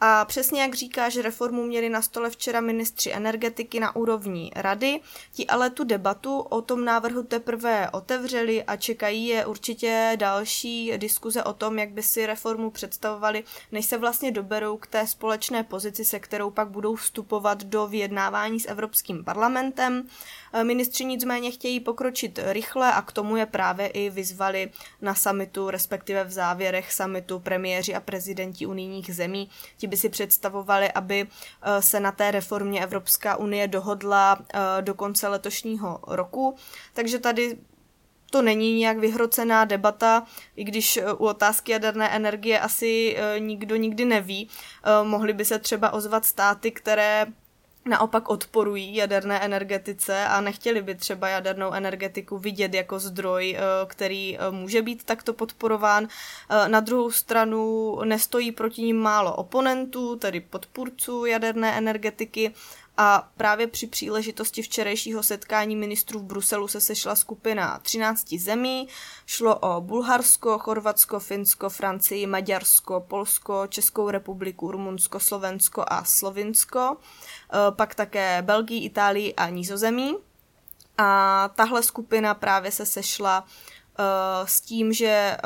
A 0.00 0.24
přesně 0.24 0.62
jak 0.62 0.74
říká, 0.74 1.08
že 1.08 1.22
reformu 1.22 1.62
měli 1.62 1.88
na 1.88 2.02
stole 2.02 2.30
včera 2.30 2.60
ministři 2.60 3.12
energetiky 3.12 3.80
na 3.80 3.96
úrovni 3.96 4.50
rady, 4.54 5.00
ti 5.32 5.46
ale 5.46 5.70
tu 5.70 5.84
debatu 5.84 6.38
o 6.38 6.62
tom 6.62 6.84
návrhu 6.84 7.22
teprve 7.22 7.90
otevřeli 7.90 8.64
a 8.64 8.76
čekají 8.76 9.26
je 9.26 9.46
určitě 9.46 10.16
další 10.16 10.92
diskuze 10.96 11.44
o 11.44 11.52
tom, 11.52 11.78
jak 11.78 11.90
by 11.90 12.02
si 12.02 12.26
reformu 12.26 12.70
představovali, 12.70 13.44
než 13.72 13.86
se 13.86 13.98
vlastně 13.98 14.32
doberou 14.32 14.76
k 14.76 14.86
té 14.86 15.06
společné 15.06 15.62
pozici, 15.62 16.04
se 16.04 16.20
kterou 16.20 16.50
pak 16.50 16.68
budou 16.68 16.94
vstupovat 16.94 17.64
do 17.64 17.86
vyjednávání 17.86 18.60
s 18.60 18.68
Evropským 18.68 19.24
parlamentem. 19.24 20.08
Eh, 20.52 20.64
ministři 20.64 21.04
nicméně 21.04 21.50
chtějí 21.50 21.80
pokročit 21.80 22.38
rychle 22.42 22.92
a 22.92 23.02
k 23.02 23.12
tomu 23.12 23.36
je 23.36 23.46
právě 23.46 23.86
i 23.86 24.10
vyzvali 24.10 24.70
na 25.00 25.14
samitu, 25.14 25.70
respektive 25.70 26.24
v 26.24 26.30
závěrech 26.30 26.92
samitu 26.92 27.38
premiéři 27.38 27.94
a 27.94 28.00
prezidenti 28.00 28.66
unijních 28.66 29.14
zemí. 29.14 29.48
Ti 29.76 29.85
by 29.86 29.96
si 29.96 30.08
představovali, 30.08 30.92
aby 30.92 31.26
eh, 31.62 31.82
se 31.82 32.00
na 32.00 32.12
té 32.12 32.30
reformě 32.30 32.82
Evropská 32.82 33.36
unie 33.36 33.68
dohodla 33.68 34.38
eh, 34.38 34.58
do 34.82 34.94
konce 34.94 35.28
letošního 35.28 36.00
roku. 36.06 36.56
Takže 36.94 37.18
tady 37.18 37.58
to 38.30 38.42
není 38.42 38.78
nějak 38.78 38.98
vyhrocená 38.98 39.64
debata, 39.64 40.26
i 40.56 40.64
když 40.64 40.98
u 41.18 41.26
otázky 41.26 41.72
jaderné 41.72 42.08
energie 42.10 42.60
asi 42.60 43.16
nikdo 43.38 43.76
nikdy 43.76 44.04
neví. 44.04 44.48
Mohly 45.02 45.32
by 45.32 45.44
se 45.44 45.58
třeba 45.58 45.90
ozvat 45.90 46.24
státy, 46.24 46.70
které 46.70 47.26
naopak 47.86 48.28
odporují 48.28 48.96
jaderné 48.96 49.40
energetice 49.40 50.24
a 50.24 50.40
nechtěli 50.40 50.82
by 50.82 50.94
třeba 50.94 51.28
jadernou 51.28 51.72
energetiku 51.72 52.38
vidět 52.38 52.74
jako 52.74 52.98
zdroj, 52.98 53.56
eh, 53.56 53.60
který 53.86 54.38
eh, 54.38 54.50
může 54.50 54.82
být 54.82 55.04
takto 55.04 55.32
podporován. 55.32 56.08
Eh, 56.50 56.68
na 56.68 56.80
druhou 56.80 57.10
stranu 57.10 57.98
nestojí 58.04 58.52
proti 58.52 58.82
ním 58.82 58.96
málo 58.96 59.34
oponentů, 59.34 60.16
tedy 60.16 60.40
podpůrců 60.40 61.26
jaderné 61.26 61.78
energetiky 61.78 62.52
a 62.96 63.28
právě 63.36 63.66
při 63.66 63.86
příležitosti 63.86 64.62
včerejšího 64.62 65.22
setkání 65.22 65.76
ministrů 65.76 66.20
v 66.20 66.24
Bruselu 66.24 66.68
se 66.68 66.80
sešla 66.80 67.14
skupina 67.16 67.78
13 67.78 68.32
zemí. 68.32 68.88
Šlo 69.26 69.56
o 69.56 69.80
Bulharsko, 69.80 70.58
Chorvatsko, 70.58 71.20
Finsko, 71.20 71.68
Francii, 71.68 72.26
Maďarsko, 72.26 73.00
Polsko, 73.00 73.66
Českou 73.66 74.10
republiku, 74.10 74.72
Rumunsko, 74.72 75.20
Slovensko 75.20 75.84
a 75.88 76.04
Slovinsko. 76.04 76.96
E, 76.98 77.72
pak 77.72 77.94
také 77.94 78.42
Belgii, 78.42 78.84
Itálii 78.84 79.34
a 79.34 79.48
Nízozemí. 79.48 80.16
A 80.98 81.50
tahle 81.54 81.82
skupina 81.82 82.34
právě 82.34 82.72
se 82.72 82.86
sešla 82.86 83.44
Eh, 83.44 83.75
s 84.44 84.60
tím, 84.60 84.92
že 84.92 85.06
eh, 85.06 85.38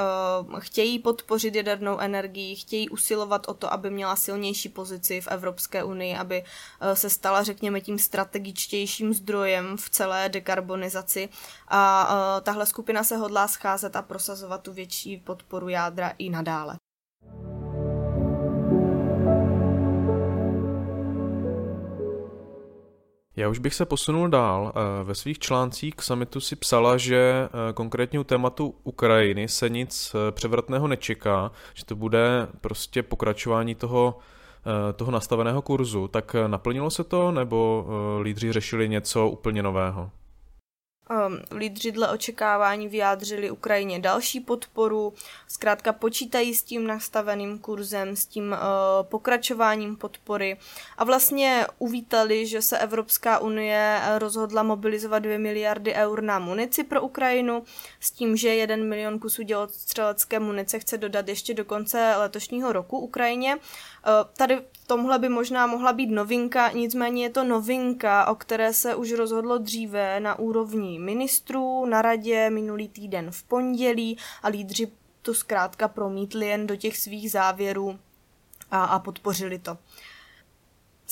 chtějí 0.59 0.99
podpořit 0.99 1.55
jadernou 1.55 1.99
energii, 1.99 2.57
chtějí 2.57 2.89
usilovat 2.89 3.49
o 3.49 3.55
to, 3.55 3.73
aby 3.73 3.91
měla 3.91 4.17
silnější 4.17 4.69
pozici 4.69 5.21
v 5.21 5.29
Evropské 5.29 5.85
unii, 5.85 6.17
aby 6.17 6.45
eh, 6.81 6.97
se 6.97 7.11
stala, 7.11 7.43
řekněme, 7.43 7.81
tím 7.81 7.99
strategičtějším 7.99 9.15
zdrojem 9.15 9.77
v 9.77 9.91
celé 9.91 10.29
dekarbonizaci. 10.29 11.29
A 11.69 12.41
tahle 12.43 12.67
skupina 12.67 13.05
se 13.05 13.17
hodlá 13.17 13.49
scházet 13.49 13.97
a 13.97 14.03
prosazovat 14.03 14.63
tu 14.63 14.73
větší 14.73 15.17
podporu 15.17 15.69
jádra 15.69 16.13
i 16.19 16.31
nadále. 16.31 16.77
Já 23.41 23.49
už 23.49 23.59
bych 23.59 23.75
se 23.75 23.87
posunul 23.87 24.29
dál. 24.29 24.73
Eh, 24.75 25.05
ve 25.05 25.15
svých 25.15 25.39
článcích 25.39 25.95
k 25.95 26.03
samitu 26.03 26.41
si 26.41 26.57
psala, 26.57 26.97
že 26.97 27.17
eh, 27.17 27.73
konkrétně 27.73 28.21
u 28.21 28.25
tématu 28.25 28.75
Ukrajiny 28.85 29.49
se 29.49 29.69
nic 29.69 30.15
eh, 30.15 30.33
převratného 30.33 30.89
nečeká, 30.89 31.51
že 31.75 31.85
to 31.85 31.97
bude 31.97 32.49
prostě 32.61 33.03
pokračování 33.03 33.75
toho, 33.75 34.19
toho 34.97 35.11
nastaveného 35.11 35.63
kurzu. 35.63 36.09
Tak 36.09 36.37
naplnilo 36.47 36.91
se 36.91 37.05
to, 37.05 37.33
nebo 37.33 37.87
lídři 38.23 38.53
řešili 38.53 38.89
něco 38.89 39.29
úplně 39.29 39.63
nového? 39.63 40.11
Um, 41.11 41.39
lídři 41.59 41.93
dle 41.93 42.09
očekávání 42.09 42.89
vyjádřili 42.89 43.51
Ukrajině 43.51 43.99
další 43.99 44.41
podporu, 44.41 45.13
zkrátka 45.49 45.93
počítají 45.93 46.55
s 46.55 46.63
tím 46.63 46.87
nastaveným 46.87 47.59
kurzem, 47.59 48.17
s 48.17 48.27
tím 48.27 48.53
uh, 48.53 48.57
pokračováním 49.03 49.97
podpory 49.97 50.57
a 50.99 51.05
vlastně 51.05 51.67
uvítali, 51.79 52.47
že 52.47 52.63
se 52.63 52.79
Evropská 52.79 53.39
unie 53.39 54.01
rozhodla 54.19 54.63
mobilizovat 54.63 55.23
2 55.23 55.39
miliardy 55.39 55.95
eur 55.95 56.23
na 56.23 56.39
munici 56.39 56.85
pro 56.85 57.03
Ukrajinu 57.03 57.65
s 58.01 58.11
tím, 58.11 58.37
že 58.37 58.49
1 58.49 58.77
milion 58.77 59.19
kusů 59.19 59.43
dělostřelecké 59.43 60.39
munice 60.39 60.79
chce 60.79 60.99
dodat 60.99 61.29
ještě 61.29 61.55
do 61.55 61.65
konce 61.65 62.15
letošního 62.17 62.73
roku 62.73 62.99
Ukrajině. 62.99 63.57
Uh, 63.57 63.61
tady 64.37 64.61
tomhle 64.91 65.19
by 65.19 65.29
možná 65.29 65.67
mohla 65.67 65.93
být 65.93 66.11
novinka, 66.11 66.71
nicméně 66.71 67.23
je 67.23 67.31
to 67.31 67.45
novinka, 67.45 68.27
o 68.27 68.35
které 68.35 68.73
se 68.73 68.95
už 68.95 69.13
rozhodlo 69.13 69.59
dříve 69.59 70.21
na 70.21 70.39
úrovni 70.39 70.99
ministrů 70.99 71.87
na 71.87 72.03
radě 72.03 72.51
minulý 72.51 72.89
týden 72.89 73.31
v 73.31 73.43
pondělí 73.43 74.19
a 74.43 74.49
lídři 74.49 74.93
to 75.23 75.35
zkrátka 75.35 75.89
promítli 75.89 76.47
jen 76.47 76.67
do 76.67 76.77
těch 76.77 76.99
svých 76.99 77.31
závěrů 77.31 77.99
a, 78.71 78.85
a 78.85 78.99
podpořili 78.99 79.59
to. 79.59 79.79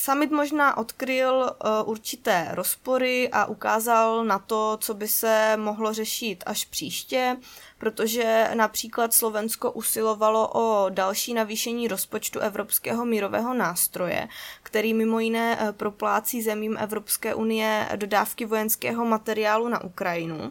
Summit 0.01 0.31
možná 0.31 0.77
odkryl 0.77 1.35
uh, 1.35 1.91
určité 1.91 2.49
rozpory 2.51 3.29
a 3.33 3.47
ukázal 3.47 4.25
na 4.25 4.39
to, 4.39 4.79
co 4.81 4.95
by 4.95 5.09
se 5.09 5.57
mohlo 5.57 5.93
řešit 5.93 6.45
až 6.47 6.65
příště, 6.65 7.37
protože 7.79 8.51
například 8.55 9.15
Slovensko 9.15 9.73
usilovalo 9.73 10.49
o 10.49 10.89
další 10.89 11.35
navýšení 11.35 11.89
rozpočtu 11.89 12.41
Evropského 12.41 13.05
mírového 13.05 13.55
nástroje, 13.55 14.29
který 14.63 14.95
mimo 14.95 15.21
jiné 15.21 15.57
uh, 15.57 15.73
proplácí 15.73 16.43
zemím 16.43 16.77
Evropské 16.81 17.35
unie 17.35 17.89
dodávky 17.97 18.45
vojenského 18.45 19.05
materiálu 19.05 19.69
na 19.69 19.85
Ukrajinu. 19.85 20.39
Uh, 20.39 20.51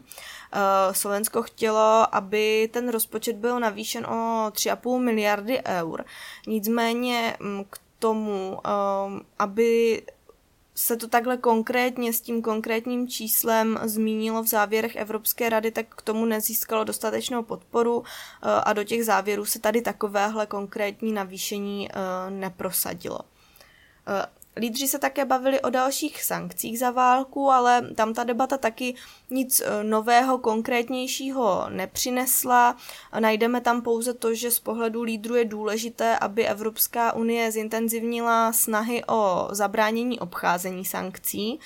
Slovensko 0.92 1.42
chtělo, 1.42 2.16
aby 2.16 2.70
ten 2.74 2.90
rozpočet 2.90 3.36
byl 3.36 3.60
navýšen 3.60 4.06
o 4.06 4.50
3,5 4.50 5.00
miliardy 5.00 5.62
eur. 5.66 6.06
Nicméně 6.48 7.38
mm, 7.40 7.64
k 7.70 7.87
tomu, 8.00 8.52
um, 8.52 9.22
aby 9.40 10.02
se 10.76 10.98
to 10.98 11.08
takhle 11.08 11.38
konkrétně 11.38 12.14
s 12.14 12.22
tím 12.22 12.42
konkrétním 12.42 13.08
číslem 13.08 13.80
zmínilo 13.84 14.44
v 14.44 14.48
závěrech 14.48 14.96
Evropské 14.96 15.50
rady, 15.50 15.72
tak 15.72 15.96
k 15.96 16.02
tomu 16.02 16.26
nezískalo 16.26 16.84
dostatečnou 16.84 17.44
podporu 17.44 17.98
uh, 17.98 18.06
a 18.42 18.74
do 18.74 18.84
těch 18.84 19.06
závěrů 19.06 19.46
se 19.46 19.60
tady 19.60 19.82
takovéhle 19.82 20.46
konkrétní 20.46 21.12
navýšení 21.12 21.90
uh, 21.90 22.34
neprosadilo. 22.34 23.20
Lídři 24.58 24.88
se 24.88 25.00
také 25.00 25.26
bavili 25.26 25.62
o 25.62 25.70
dalších 25.70 26.24
sankcích 26.24 26.80
za 26.80 26.92
válku, 26.92 27.52
ale 27.52 27.90
tam 27.96 28.14
ta 28.14 28.24
debata 28.24 28.58
taky 28.58 28.96
nic 29.30 29.62
e, 29.62 29.84
nového, 29.84 30.38
konkrétnějšího 30.38 31.66
nepřinesla. 31.70 32.76
Najdeme 33.20 33.62
tam 33.62 33.82
pouze 33.82 34.14
to, 34.14 34.36
že 34.36 34.52
z 34.52 34.60
pohledu 34.60 35.04
lídru 35.04 35.36
je 35.36 35.46
důležité, 35.46 36.18
aby 36.20 36.48
Evropská 36.48 37.14
unie 37.14 37.52
zintenzivnila 37.52 38.54
snahy 38.54 39.04
o 39.08 39.48
zabránění 39.52 40.20
obcházení 40.20 40.86
sankcí. 40.86 41.60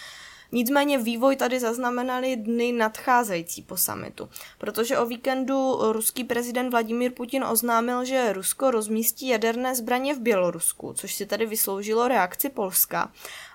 Nicméně 0.51 0.97
vývoj 0.97 1.35
tady 1.35 1.59
zaznamenali 1.59 2.35
dny 2.35 2.71
nadcházející 2.71 3.61
po 3.61 3.77
samitu, 3.77 4.29
protože 4.57 4.97
o 4.97 5.05
víkendu 5.05 5.77
ruský 5.91 6.23
prezident 6.23 6.69
Vladimír 6.69 7.11
Putin 7.11 7.43
oznámil, 7.43 8.05
že 8.05 8.33
Rusko 8.33 8.71
rozmístí 8.71 9.27
jaderné 9.27 9.75
zbraně 9.75 10.15
v 10.15 10.19
Bělorusku, 10.19 10.93
což 10.93 11.13
si 11.13 11.25
tady 11.25 11.45
vysloužilo 11.45 12.07
reakci 12.07 12.49
Polska. 12.49 13.11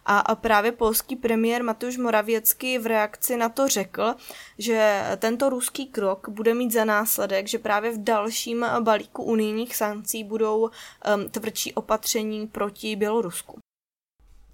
A 0.09 0.35
právě 0.35 0.73
polský 0.73 1.17
premiér 1.17 1.63
Matuš 1.63 1.97
Moravěcky 1.97 2.79
v 2.79 2.87
reakci 2.87 3.37
na 3.37 3.49
to 3.49 3.69
řekl, 3.69 4.15
že 4.59 5.05
tento 5.19 5.49
ruský 5.49 5.87
krok 5.87 6.29
bude 6.29 6.55
mít 6.55 6.73
za 6.73 6.85
následek, 6.85 7.49
že 7.49 7.59
právě 7.59 7.91
v 7.91 8.05
dalším 8.05 8.67
balíku 8.81 9.23
unijních 9.23 9.77
sankcí 9.77 10.25
budou 10.25 10.61
um, 10.61 10.71
tvrdší 11.31 11.75
opatření 11.75 12.47
proti 12.47 12.97
Bělorusku. 12.97 13.66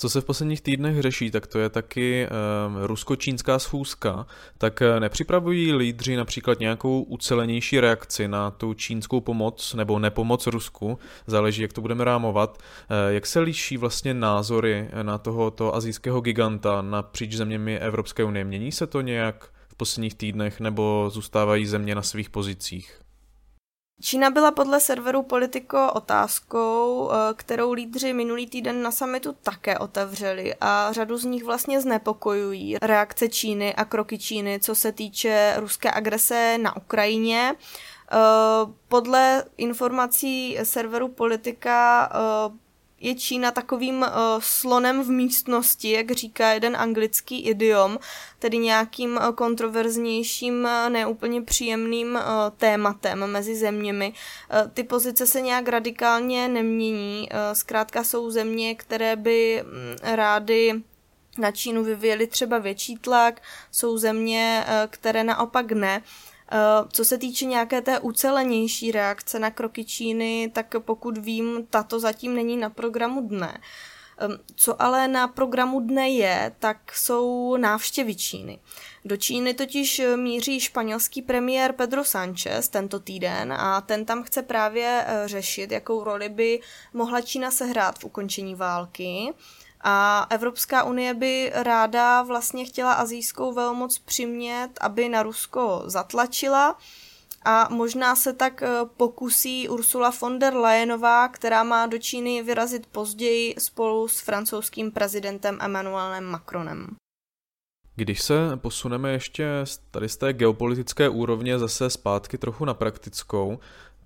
Co 0.02 0.08
se 0.08 0.20
v 0.20 0.24
posledních 0.24 0.60
týdnech 0.60 1.00
řeší, 1.00 1.30
tak 1.30 1.46
to 1.46 1.58
je 1.58 1.68
taky 1.68 2.26
um, 2.66 2.76
rusko-čínská 2.82 3.58
schůzka. 3.58 4.26
Tak 4.58 4.80
uh, 4.80 5.00
nepřipravují 5.00 5.72
lídři 5.72 6.16
například 6.16 6.60
nějakou 6.60 7.02
ucelenější 7.02 7.80
reakci 7.80 8.28
na 8.28 8.50
tu 8.50 8.74
čínskou 8.74 9.20
pomoc 9.20 9.74
nebo 9.74 9.98
nepomoc 9.98 10.46
Rusku, 10.46 10.98
záleží, 11.26 11.62
jak 11.62 11.72
to 11.72 11.80
budeme 11.80 12.04
rámovat. 12.04 12.58
Uh, 12.58 13.14
jak 13.14 13.26
se 13.26 13.40
liší 13.40 13.76
vlastně 13.76 14.14
názory 14.14 14.88
na 15.02 15.18
tohoto 15.18 15.74
azijského 15.74 16.20
giganta 16.20 16.82
napříč 16.82 17.32
zeměmi 17.32 17.78
Evropské 17.78 18.24
unie? 18.24 18.44
Mění 18.44 18.72
se 18.72 18.86
to 18.86 19.00
nějak 19.00 19.50
v 19.68 19.74
posledních 19.74 20.14
týdnech 20.14 20.60
nebo 20.60 21.10
zůstávají 21.12 21.66
země 21.66 21.94
na 21.94 22.02
svých 22.02 22.30
pozicích? 22.30 23.01
Čína 24.02 24.30
byla 24.30 24.50
podle 24.50 24.80
serveru 24.80 25.22
Politico 25.22 25.92
otázkou, 25.94 27.10
eh, 27.10 27.34
kterou 27.34 27.72
lídři 27.72 28.12
minulý 28.12 28.46
týden 28.46 28.82
na 28.82 28.90
samitu 28.90 29.32
také 29.42 29.78
otevřeli 29.78 30.54
a 30.60 30.92
řadu 30.92 31.16
z 31.18 31.24
nich 31.24 31.44
vlastně 31.44 31.80
znepokojují 31.80 32.76
reakce 32.82 33.28
Číny 33.28 33.74
a 33.74 33.84
kroky 33.84 34.18
Číny, 34.18 34.60
co 34.60 34.74
se 34.74 34.92
týče 34.92 35.54
ruské 35.56 35.90
agrese 35.90 36.58
na 36.62 36.76
Ukrajině. 36.76 37.54
Eh, 38.12 38.16
podle 38.88 39.44
informací 39.56 40.58
serveru 40.62 41.08
Politika 41.08 42.08
eh, 42.12 42.58
je 43.02 43.14
Čína 43.14 43.50
takovým 43.50 43.98
uh, 43.98 44.06
slonem 44.38 45.02
v 45.02 45.10
místnosti, 45.10 45.90
jak 45.90 46.10
říká 46.10 46.52
jeden 46.52 46.76
anglický 46.76 47.40
idiom, 47.40 47.98
tedy 48.38 48.58
nějakým 48.58 49.16
uh, 49.16 49.30
kontroverznějším, 49.34 50.64
uh, 50.64 50.90
neúplně 50.90 51.42
příjemným 51.42 52.14
uh, 52.14 52.20
tématem 52.56 53.26
mezi 53.26 53.56
zeměmi. 53.56 54.12
Uh, 54.12 54.70
ty 54.70 54.84
pozice 54.84 55.26
se 55.26 55.40
nějak 55.40 55.68
radikálně 55.68 56.48
nemění, 56.48 57.28
uh, 57.32 57.38
zkrátka 57.52 58.04
jsou 58.04 58.30
země, 58.30 58.74
které 58.74 59.16
by 59.16 59.62
um, 59.62 60.14
rády 60.14 60.82
na 61.38 61.50
Čínu 61.50 61.84
vyvíjeli 61.84 62.26
třeba 62.26 62.58
větší 62.58 62.96
tlak, 62.96 63.42
jsou 63.70 63.98
země, 63.98 64.64
které 64.90 65.24
naopak 65.24 65.72
ne. 65.72 66.02
Eh, 66.52 66.88
co 66.92 67.04
se 67.04 67.18
týče 67.18 67.44
nějaké 67.44 67.80
té 67.80 68.00
ucelenější 68.00 68.92
reakce 68.92 69.38
na 69.38 69.50
kroky 69.50 69.84
Číny, 69.84 70.50
tak 70.54 70.74
pokud 70.78 71.18
vím, 71.18 71.66
tato 71.70 72.00
zatím 72.00 72.34
není 72.34 72.56
na 72.56 72.70
programu 72.70 73.28
dne. 73.28 73.60
Co 74.54 74.82
ale 74.82 75.08
na 75.08 75.28
programu 75.28 75.80
dne 75.80 76.10
je, 76.10 76.52
tak 76.58 76.96
jsou 76.96 77.56
návštěvy 77.56 78.14
Číny. 78.14 78.58
Do 79.04 79.16
Číny 79.16 79.54
totiž 79.54 80.02
míří 80.16 80.60
španělský 80.60 81.22
premiér 81.22 81.72
Pedro 81.72 82.04
Sánchez 82.04 82.68
tento 82.68 83.00
týden 83.00 83.52
a 83.52 83.80
ten 83.80 84.04
tam 84.04 84.22
chce 84.22 84.42
právě 84.42 85.04
eh, 85.06 85.28
řešit, 85.28 85.72
jakou 85.72 86.04
roli 86.04 86.28
by 86.28 86.60
mohla 86.92 87.20
Čína 87.20 87.50
sehrát 87.50 87.98
v 87.98 88.04
ukončení 88.04 88.54
války 88.54 89.34
a 89.82 90.26
Evropská 90.30 90.84
unie 90.84 91.14
by 91.14 91.52
ráda 91.54 92.22
vlastně 92.22 92.64
chtěla 92.64 92.92
azijskou 92.92 93.52
velmoc 93.52 93.98
přimět, 93.98 94.70
aby 94.80 95.08
na 95.08 95.22
Rusko 95.22 95.82
zatlačila 95.86 96.78
a 97.44 97.68
možná 97.70 98.16
se 98.16 98.32
tak 98.32 98.62
eh, 98.62 98.68
pokusí 98.96 99.68
Ursula 99.68 100.12
von 100.20 100.38
der 100.38 100.56
Leyenová, 100.56 101.28
která 101.28 101.62
má 101.62 101.86
do 101.86 101.98
Číny 101.98 102.42
vyrazit 102.42 102.86
později 102.86 103.54
spolu 103.58 104.08
s 104.08 104.20
francouzským 104.20 104.90
prezidentem 104.90 105.58
Emmanuelem 105.60 106.24
Macronem. 106.24 106.86
Když 107.96 108.22
se 108.22 108.56
posuneme 108.56 109.12
ještě 109.12 109.46
tady 109.90 110.08
z 110.08 110.16
té 110.16 110.32
geopolitické 110.32 111.08
úrovně 111.08 111.58
zase 111.58 111.90
zpátky 111.90 112.38
trochu 112.38 112.64
na 112.64 112.74
praktickou, 112.74 113.58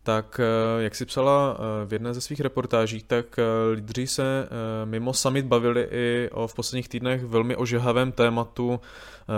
tak 0.07 0.41
eh, 0.41 0.83
jak 0.83 0.95
si 0.95 1.05
psala 1.07 1.57
eh, 1.59 1.87
v 1.87 1.93
jedné 1.93 2.15
ze 2.15 2.21
svých 2.21 2.41
reportáží, 2.41 3.03
tak 3.07 3.39
eh, 3.39 3.43
lídři 3.75 4.07
se 4.07 4.49
mimo 4.85 5.13
summit 5.13 5.47
bavili 5.47 5.89
i 5.91 6.29
o 6.33 6.47
v 6.47 6.55
posledních 6.55 6.89
týdnech 6.89 7.25
velmi 7.25 7.57
ožehavém 7.57 8.13
tématu 8.13 8.81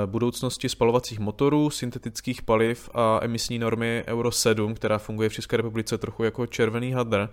budoucnosti 0.07 0.69
spalovacích 0.69 1.19
motorů, 1.19 1.71
syntetických 1.71 2.43
paliv 2.43 2.91
a 2.95 3.19
emisní 3.23 3.59
normy 3.59 4.05
Euro 4.07 4.31
7, 4.31 4.75
která 4.75 4.99
funguje 4.99 5.29
v 5.29 5.33
České 5.33 5.57
republice 5.57 5.99
trochu 5.99 6.25
jako 6.25 6.47
červený 6.47 6.93
hadr. 6.93 7.29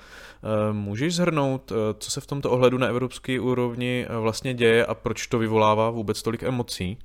Můžeš 0.71 1.15
zhrnout, 1.15 1.71
co 1.99 2.11
se 2.11 2.21
v 2.21 2.27
tomto 2.27 2.51
ohledu 2.51 2.77
na 2.77 2.87
evropské 2.87 3.39
úrovni 3.39 4.07
vlastně 4.19 4.53
děje 4.53 4.85
a 4.85 4.93
proč 4.93 5.27
to 5.27 5.39
vyvolává 5.39 5.89
vůbec 5.89 6.21
tolik 6.21 6.43
emocí? 6.43 6.97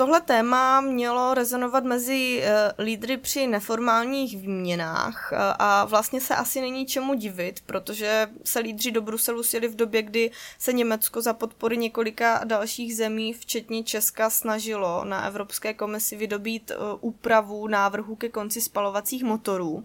Tohle 0.00 0.20
téma 0.20 0.80
mělo 0.80 1.34
rezonovat 1.34 1.84
mezi 1.84 2.42
uh, 2.42 2.84
lídry 2.84 3.16
při 3.16 3.46
neformálních 3.46 4.36
výměnách 4.36 5.32
uh, 5.32 5.38
a 5.58 5.84
vlastně 5.84 6.20
se 6.20 6.34
asi 6.34 6.60
není 6.60 6.86
čemu 6.86 7.14
divit, 7.14 7.60
protože 7.66 8.28
se 8.44 8.58
lídři 8.58 8.90
do 8.90 9.00
Bruselu 9.00 9.42
sjeli 9.42 9.68
v 9.68 9.76
době, 9.76 10.02
kdy 10.02 10.30
se 10.58 10.72
Německo 10.72 11.22
za 11.22 11.32
podpory 11.32 11.76
několika 11.76 12.40
dalších 12.44 12.96
zemí, 12.96 13.32
včetně 13.32 13.84
Česka, 13.84 14.30
snažilo 14.30 15.04
na 15.04 15.26
Evropské 15.26 15.74
komisi 15.74 16.16
vydobít 16.16 16.70
uh, 16.70 16.98
úpravu 17.00 17.68
návrhu 17.68 18.16
ke 18.16 18.28
konci 18.28 18.60
spalovacích 18.60 19.24
motorů. 19.24 19.84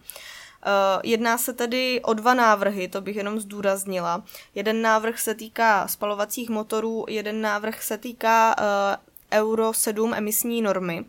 Jedná 1.04 1.38
se 1.38 1.54
tedy 1.54 2.01
o 2.01 2.13
dva 2.13 2.34
návrhy, 2.34 2.88
to 2.88 3.01
bych 3.01 3.15
jenom 3.15 3.39
zdůraznila. 3.39 4.23
Jeden 4.56 4.82
návrh 4.82 5.19
se 5.19 5.36
týká 5.36 5.88
spalovacích 5.88 6.49
motorů, 6.49 7.06
jeden 7.10 7.41
návrh 7.41 7.84
se 7.84 7.97
týká 7.97 8.56
Euro 9.36 9.74
7 9.74 10.13
emisní 10.13 10.62
normy. 10.62 11.06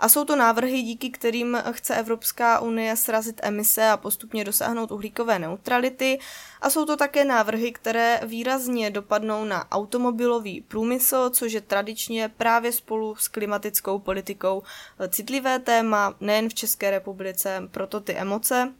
A 0.00 0.08
jsou 0.08 0.24
to 0.24 0.36
návrhy, 0.36 0.82
díky 0.82 1.10
kterým 1.10 1.58
chce 1.70 1.96
Evropská 1.96 2.60
unie 2.60 2.96
srazit 2.96 3.40
emise 3.42 3.88
a 3.88 3.96
postupně 3.96 4.44
dosáhnout 4.44 4.92
uhlíkové 4.92 5.38
neutrality. 5.38 6.18
A 6.60 6.70
jsou 6.70 6.84
to 6.84 6.96
také 6.96 7.24
návrhy, 7.24 7.72
které 7.72 8.20
výrazně 8.22 8.90
dopadnou 8.90 9.44
na 9.44 9.72
automobilový 9.72 10.60
průmysl, 10.60 11.30
což 11.30 11.52
je 11.52 11.60
tradičně 11.60 12.28
právě 12.36 12.72
spolu 12.72 13.16
s 13.16 13.28
klimatickou 13.28 13.98
politikou 13.98 14.62
citlivé 15.08 15.58
téma 15.58 16.14
nejen 16.20 16.48
v 16.48 16.54
České 16.54 16.90
republice, 16.90 17.68
proto 17.70 18.00
ty 18.00 18.14
emoce. 18.14 18.72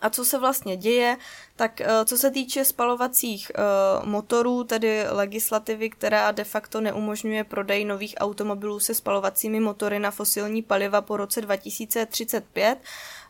A 0.00 0.10
co 0.10 0.24
se 0.24 0.38
vlastně 0.38 0.76
děje, 0.76 1.16
tak 1.56 1.80
eh, 1.80 2.04
co 2.04 2.18
se 2.18 2.30
týče 2.30 2.64
spalovacích 2.64 3.52
eh, 3.54 3.60
motorů, 4.04 4.64
tedy 4.64 5.04
legislativy, 5.08 5.90
která 5.90 6.32
de 6.32 6.44
facto 6.44 6.80
neumožňuje 6.80 7.44
prodej 7.44 7.84
nových 7.84 8.14
automobilů 8.18 8.80
se 8.80 8.94
spalovacími 8.94 9.60
motory 9.60 9.98
na 9.98 10.10
fosilní 10.10 10.62
paliva 10.62 11.00
po 11.00 11.16
roce 11.16 11.40
2035, 11.40 12.78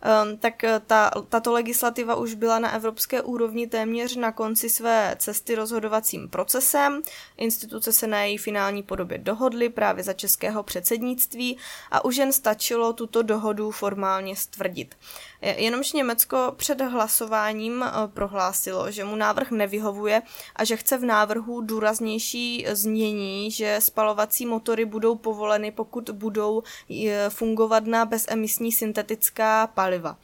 Ehm, 0.02 0.36
tak 0.38 0.64
eh, 0.64 0.80
ta, 0.86 1.10
tato 1.28 1.52
legislativa 1.52 2.14
už 2.14 2.34
byla 2.34 2.58
na 2.58 2.72
evropské 2.72 3.22
úrovni 3.22 3.66
téměř 3.66 4.16
na 4.16 4.32
konci 4.32 4.70
své 4.70 5.16
cesty 5.18 5.54
rozhodovacím 5.54 6.28
procesem. 6.28 7.02
Instituce 7.36 7.92
se 7.92 8.06
na 8.06 8.22
její 8.22 8.38
finální 8.38 8.82
podobě 8.82 9.18
dohodly 9.18 9.68
právě 9.68 10.04
za 10.04 10.12
českého 10.12 10.62
předsednictví 10.62 11.58
a 11.90 12.04
už 12.04 12.16
jen 12.16 12.32
stačilo 12.32 12.92
tuto 12.92 13.22
dohodu 13.22 13.70
formálně 13.70 14.36
stvrdit. 14.36 14.94
Jenomže 15.40 15.96
Německo 15.96 16.54
před 16.56 16.80
hlasováním 16.80 17.82
eh, 17.82 17.90
prohlásilo, 18.06 18.90
že 18.90 19.04
mu 19.04 19.16
návrh 19.16 19.50
nevyhovuje 19.50 20.22
a 20.56 20.64
že 20.64 20.76
chce 20.76 20.98
v 20.98 21.04
návrhu 21.04 21.60
důraznější 21.60 22.66
změní, 22.72 23.50
že 23.50 23.76
spalovací 23.78 24.46
motory 24.46 24.84
budou 24.84 25.14
povoleny, 25.14 25.70
pokud 25.70 26.10
budou 26.10 26.62
eh, 26.90 27.30
fungovat 27.30 27.86
na 27.86 28.04
bezemisní 28.04 28.72
syntetická 28.72 29.66
paliva 29.66 29.96
paliva. 29.96 30.16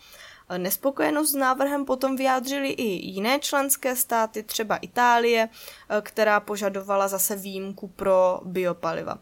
Nespokojenost 0.59 1.31
s 1.31 1.35
návrhem 1.35 1.85
potom 1.85 2.17
vyjádřili 2.17 2.69
i 2.69 3.07
jiné 3.07 3.39
členské 3.39 3.97
státy, 3.97 4.43
třeba 4.43 4.77
Itálie, 4.77 5.49
která 6.01 6.41
požadovala 6.41 7.09
zase 7.09 7.37
výjimku 7.37 7.89
pro 7.89 8.41
biopaliva. 8.45 9.19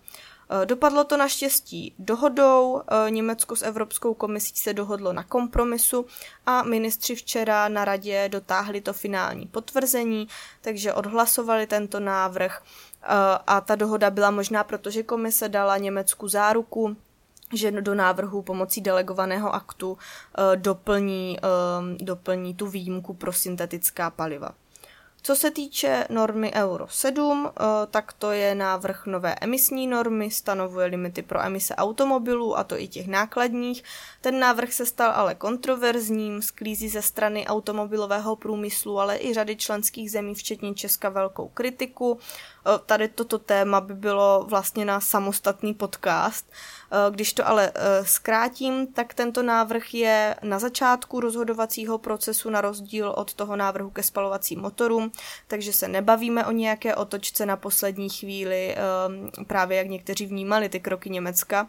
Dopadlo 0.64 1.04
to 1.04 1.16
naštěstí 1.16 1.94
dohodou, 1.98 2.82
Německo 3.08 3.56
s 3.56 3.62
Evropskou 3.62 4.14
komisí 4.14 4.52
se 4.56 4.72
dohodlo 4.72 5.12
na 5.12 5.22
kompromisu 5.22 6.06
a 6.46 6.62
ministři 6.62 7.14
včera 7.14 7.68
na 7.68 7.84
radě 7.84 8.28
dotáhli 8.28 8.80
to 8.80 8.92
finální 8.92 9.46
potvrzení, 9.46 10.28
takže 10.60 10.94
odhlasovali 10.94 11.66
tento 11.66 12.00
návrh 12.00 12.62
a 13.46 13.60
ta 13.60 13.74
dohoda 13.74 14.10
byla 14.10 14.30
možná, 14.30 14.64
protože 14.64 15.02
komise 15.02 15.48
dala 15.48 15.76
Německu 15.76 16.28
záruku, 16.28 16.96
že 17.54 17.70
do 17.70 17.94
návrhu 17.94 18.42
pomocí 18.42 18.80
delegovaného 18.80 19.54
aktu 19.54 19.98
doplní, 20.56 21.38
doplní 21.98 22.54
tu 22.54 22.66
výjimku 22.66 23.14
pro 23.14 23.32
syntetická 23.32 24.10
paliva. 24.10 24.50
Co 25.22 25.36
se 25.36 25.50
týče 25.50 26.06
normy 26.10 26.52
Euro 26.54 26.86
7, 26.88 27.50
eh, 27.50 27.64
tak 27.90 28.12
to 28.12 28.30
je 28.30 28.54
návrh 28.54 29.06
nové 29.06 29.34
emisní 29.40 29.86
normy, 29.86 30.30
stanovuje 30.30 30.86
limity 30.86 31.22
pro 31.22 31.42
emise 31.42 31.74
automobilů, 31.76 32.58
a 32.58 32.64
to 32.64 32.80
i 32.80 32.88
těch 32.88 33.06
nákladních. 33.06 33.84
Ten 34.20 34.38
návrh 34.38 34.72
se 34.72 34.86
stal 34.86 35.12
ale 35.14 35.34
kontroverzním, 35.34 36.42
sklízí 36.42 36.88
ze 36.88 37.02
strany 37.02 37.46
automobilového 37.46 38.36
průmyslu, 38.36 39.00
ale 39.00 39.18
i 39.18 39.34
řady 39.34 39.56
členských 39.56 40.10
zemí, 40.10 40.34
včetně 40.34 40.74
Česka, 40.74 41.08
velkou 41.08 41.48
kritiku. 41.48 42.18
Eh, 42.66 42.78
tady 42.86 43.08
toto 43.08 43.38
téma 43.38 43.80
by 43.80 43.94
bylo 43.94 44.44
vlastně 44.48 44.84
na 44.84 45.00
samostatný 45.00 45.74
podcast. 45.74 46.46
Eh, 46.50 47.10
když 47.10 47.32
to 47.32 47.48
ale 47.48 47.72
zkrátím, 48.02 48.86
tak 48.86 49.14
tento 49.14 49.42
návrh 49.42 49.94
je 49.94 50.36
na 50.42 50.58
začátku 50.58 51.20
rozhodovacího 51.20 51.98
procesu 51.98 52.50
na 52.50 52.60
rozdíl 52.60 53.14
od 53.16 53.34
toho 53.34 53.56
návrhu 53.56 53.90
ke 53.90 54.02
spalovacím 54.02 54.60
motorům, 54.60 55.09
takže 55.46 55.72
se 55.72 55.88
nebavíme 55.88 56.46
o 56.46 56.52
nějaké 56.52 56.94
otočce 56.94 57.46
na 57.46 57.56
poslední 57.56 58.08
chvíli, 58.08 58.76
právě 59.46 59.78
jak 59.78 59.86
někteří 59.86 60.26
vnímali 60.26 60.68
ty 60.68 60.80
kroky 60.80 61.10
Německa. 61.10 61.68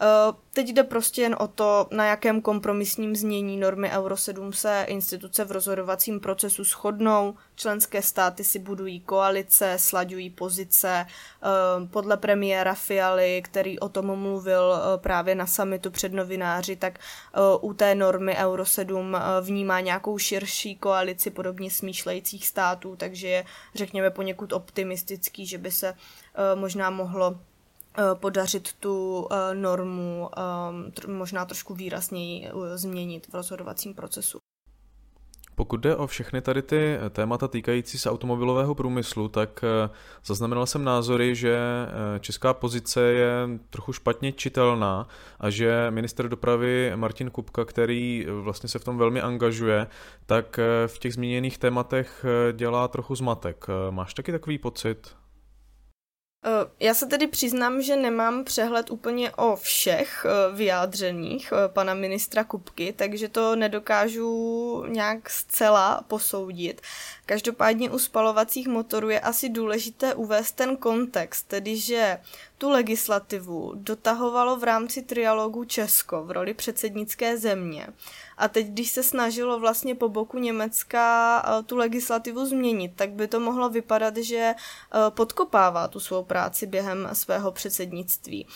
Eh, 0.00 0.32
teď 0.52 0.68
jde 0.68 0.82
prostě 0.82 1.22
jen 1.22 1.36
o 1.38 1.48
to, 1.48 1.86
na 1.90 2.06
jakém 2.06 2.40
kompromisním 2.40 3.16
znění 3.16 3.56
normy 3.56 3.90
Euro 3.90 4.16
7 4.16 4.52
se 4.52 4.84
instituce 4.88 5.44
v 5.44 5.52
rozhodovacím 5.52 6.20
procesu 6.20 6.64
shodnou, 6.64 7.34
členské 7.54 8.02
státy 8.02 8.44
si 8.44 8.58
budují 8.58 9.00
koalice, 9.00 9.74
slaďují 9.78 10.30
pozice. 10.30 11.06
Eh, 11.06 11.86
podle 11.86 12.16
premiéra 12.16 12.74
Fialy, 12.74 13.42
který 13.44 13.78
o 13.78 13.88
tom 13.88 14.16
mluvil 14.16 14.74
eh, 14.74 14.98
právě 14.98 15.34
na 15.34 15.46
summitu 15.46 15.90
před 15.90 16.12
novináři, 16.12 16.76
tak 16.76 16.98
u 17.60 17.74
té 17.74 17.94
normy 17.94 18.36
Euro 18.36 18.66
7 18.66 19.16
vnímá 19.40 19.80
nějakou 19.80 20.18
širší 20.18 20.76
koalici 20.76 21.30
podobně 21.30 21.70
smýšlejících 21.70 22.46
států, 22.46 22.96
takže 22.96 23.28
je, 23.28 23.44
řekněme, 23.74 24.10
poněkud 24.10 24.52
optimistický, 24.52 25.46
že 25.46 25.58
by 25.58 25.70
se 25.70 25.94
možná 26.54 26.90
mohlo 26.90 27.38
podařit 28.14 28.72
tu 28.72 29.28
eh, 29.30 29.54
normu 29.54 30.30
eh, 30.36 31.10
možná 31.12 31.44
trošku 31.44 31.74
výrazněji 31.74 32.50
změnit 32.74 33.26
v 33.28 33.34
rozhodovacím 33.34 33.94
procesu. 33.94 34.38
Pokud 35.54 35.76
jde 35.76 35.96
o 35.96 36.06
všechny 36.06 36.40
tady 36.40 36.62
ty 36.62 36.98
témata 37.10 37.48
týkající 37.48 37.98
se 37.98 38.10
automobilového 38.10 38.74
průmyslu, 38.74 39.28
tak 39.28 39.64
zaznamenal 40.24 40.66
jsem 40.66 40.84
názory, 40.84 41.34
že 41.34 41.58
česká 42.20 42.54
pozice 42.54 43.00
je 43.00 43.30
trochu 43.70 43.92
špatně 43.92 44.32
čitelná 44.32 45.08
a 45.40 45.50
že 45.50 45.86
minister 45.90 46.28
dopravy 46.28 46.92
Martin 46.96 47.30
Kupka, 47.30 47.64
který 47.64 48.26
vlastně 48.30 48.68
se 48.68 48.78
v 48.78 48.84
tom 48.84 48.98
velmi 48.98 49.20
angažuje, 49.20 49.86
tak 50.26 50.60
v 50.86 50.98
těch 50.98 51.14
zmíněných 51.14 51.58
tématech 51.58 52.24
dělá 52.52 52.88
trochu 52.88 53.14
zmatek. 53.14 53.66
Máš 53.90 54.14
taky 54.14 54.32
takový 54.32 54.58
pocit? 54.58 55.16
Eh, 56.44 56.70
já 56.80 56.94
se 56.94 57.06
tedy 57.06 57.26
přiznám, 57.26 57.82
že 57.82 57.96
nemám 57.96 58.44
přehled 58.44 58.90
úplně 58.90 59.30
o 59.30 59.56
všech 59.56 60.26
eh, 60.28 60.56
vyjádřeních 60.56 61.52
eh, 61.52 61.68
pana 61.68 61.94
ministra 61.94 62.44
Kupky, 62.44 62.92
takže 62.92 63.28
to 63.28 63.56
nedokážu 63.56 64.84
nějak 64.88 65.30
zcela 65.30 66.04
posoudit. 66.08 66.80
Každopádně 67.28 67.90
u 67.90 67.98
spalovacích 67.98 68.68
motorů 68.68 69.10
je 69.10 69.20
asi 69.20 69.48
důležité 69.48 70.14
uvést 70.14 70.52
ten 70.52 70.76
kontext, 70.76 71.48
tedy 71.48 71.76
že 71.76 72.18
tu 72.58 72.70
legislativu 72.70 73.72
dotahovalo 73.74 74.56
v 74.56 74.64
rámci 74.64 75.02
trialogu 75.02 75.64
Česko 75.64 76.24
v 76.24 76.30
roli 76.30 76.54
předsednické 76.54 77.38
země. 77.38 77.86
A 78.38 78.48
teď, 78.48 78.66
když 78.66 78.90
se 78.90 79.02
snažilo 79.02 79.58
vlastně 79.60 79.94
po 79.94 80.08
boku 80.08 80.38
Německa 80.38 81.42
eh, 81.44 81.62
tu 81.62 81.76
legislativu 81.76 82.46
změnit, 82.46 82.92
tak 82.96 83.10
by 83.10 83.28
to 83.28 83.40
mohlo 83.40 83.68
vypadat, 83.68 84.16
že 84.16 84.36
eh, 84.38 84.54
podkopává 85.08 85.88
tu 85.88 86.00
svou 86.00 86.24
práci 86.24 86.66
během 86.66 87.08
svého 87.12 87.52
předsednictví. 87.52 88.46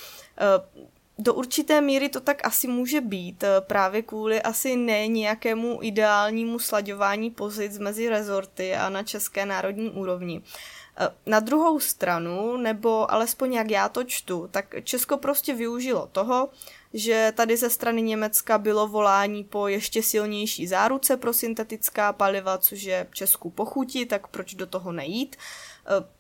Eh, 1.22 1.24
do 1.24 1.34
určité 1.34 1.80
míry 1.80 2.08
to 2.08 2.20
tak 2.20 2.46
asi 2.46 2.68
může 2.68 3.00
být, 3.00 3.44
právě 3.60 4.02
kvůli 4.02 4.42
asi 4.42 4.76
ne 4.76 5.06
nějakému 5.08 5.78
ideálnímu 5.82 6.58
slaďování 6.58 7.30
pozic 7.30 7.78
mezi 7.78 8.08
rezorty 8.08 8.74
a 8.74 8.88
na 8.88 9.02
české 9.02 9.46
národní 9.46 9.90
úrovni. 9.90 10.42
Na 11.26 11.40
druhou 11.40 11.80
stranu, 11.80 12.56
nebo 12.56 13.12
alespoň 13.12 13.52
jak 13.52 13.70
já 13.70 13.88
to 13.88 14.04
čtu, 14.04 14.48
tak 14.50 14.74
Česko 14.84 15.16
prostě 15.16 15.54
využilo 15.54 16.08
toho, 16.12 16.48
že 16.94 17.32
tady 17.36 17.56
ze 17.56 17.70
strany 17.70 18.02
Německa 18.02 18.58
bylo 18.58 18.88
volání 18.88 19.44
po 19.44 19.68
ještě 19.68 20.02
silnější 20.02 20.66
záruce 20.66 21.16
pro 21.16 21.32
syntetická 21.32 22.12
paliva, 22.12 22.58
což 22.58 22.82
je 22.82 23.06
Česku 23.12 23.50
pochutí, 23.50 24.06
tak 24.06 24.28
proč 24.28 24.54
do 24.54 24.66
toho 24.66 24.92
nejít. 24.92 25.36
Eh, 25.36 25.71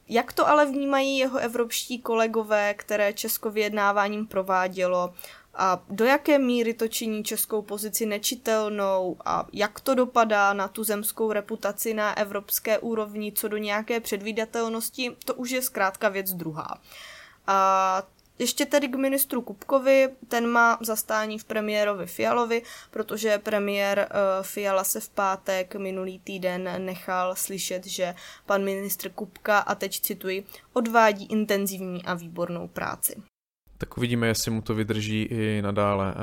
jak 0.08 0.32
to 0.32 0.48
ale 0.48 0.66
vnímají 0.66 1.18
jeho 1.18 1.38
evropští 1.38 1.98
kolegové, 1.98 2.74
které 2.74 3.12
Česko 3.12 3.50
vyjednáváním 3.50 4.26
provádělo? 4.26 5.14
A 5.54 5.82
do 5.88 6.04
jaké 6.04 6.38
míry 6.38 6.74
to 6.74 6.88
činí 6.88 7.24
českou 7.24 7.62
pozici 7.62 8.06
nečitelnou? 8.06 9.16
A 9.24 9.46
jak 9.52 9.80
to 9.80 9.94
dopadá 9.94 10.52
na 10.52 10.68
tu 10.68 10.84
zemskou 10.84 11.32
reputaci 11.32 11.94
na 11.94 12.18
evropské 12.18 12.78
úrovni, 12.78 13.32
co 13.32 13.48
do 13.48 13.56
nějaké 13.56 14.00
předvídatelnosti, 14.00 15.16
to 15.24 15.34
už 15.34 15.50
je 15.50 15.62
zkrátka 15.62 16.08
věc 16.08 16.32
druhá. 16.32 16.78
A 17.46 18.02
ještě 18.42 18.66
tedy 18.66 18.88
k 18.88 18.96
ministru 18.96 19.42
Kupkovi, 19.42 20.08
ten 20.28 20.46
má 20.46 20.78
zastání 20.80 21.38
v 21.38 21.44
premiérovi 21.44 22.06
Fialovi, 22.06 22.62
protože 22.90 23.38
premiér 23.38 24.08
uh, 24.10 24.44
Fiala 24.44 24.84
se 24.84 25.00
v 25.00 25.08
pátek 25.08 25.74
minulý 25.74 26.18
týden 26.18 26.84
nechal 26.84 27.34
slyšet, 27.36 27.86
že 27.86 28.14
pan 28.46 28.64
ministr 28.64 29.10
Kupka, 29.10 29.58
a 29.58 29.74
teď 29.74 30.00
cituji, 30.00 30.44
odvádí 30.72 31.26
intenzivní 31.26 32.04
a 32.04 32.14
výbornou 32.14 32.68
práci. 32.68 33.22
Tak 33.78 33.98
uvidíme, 33.98 34.26
jestli 34.26 34.50
mu 34.50 34.62
to 34.62 34.74
vydrží 34.74 35.22
i 35.22 35.62
nadále. 35.62 36.14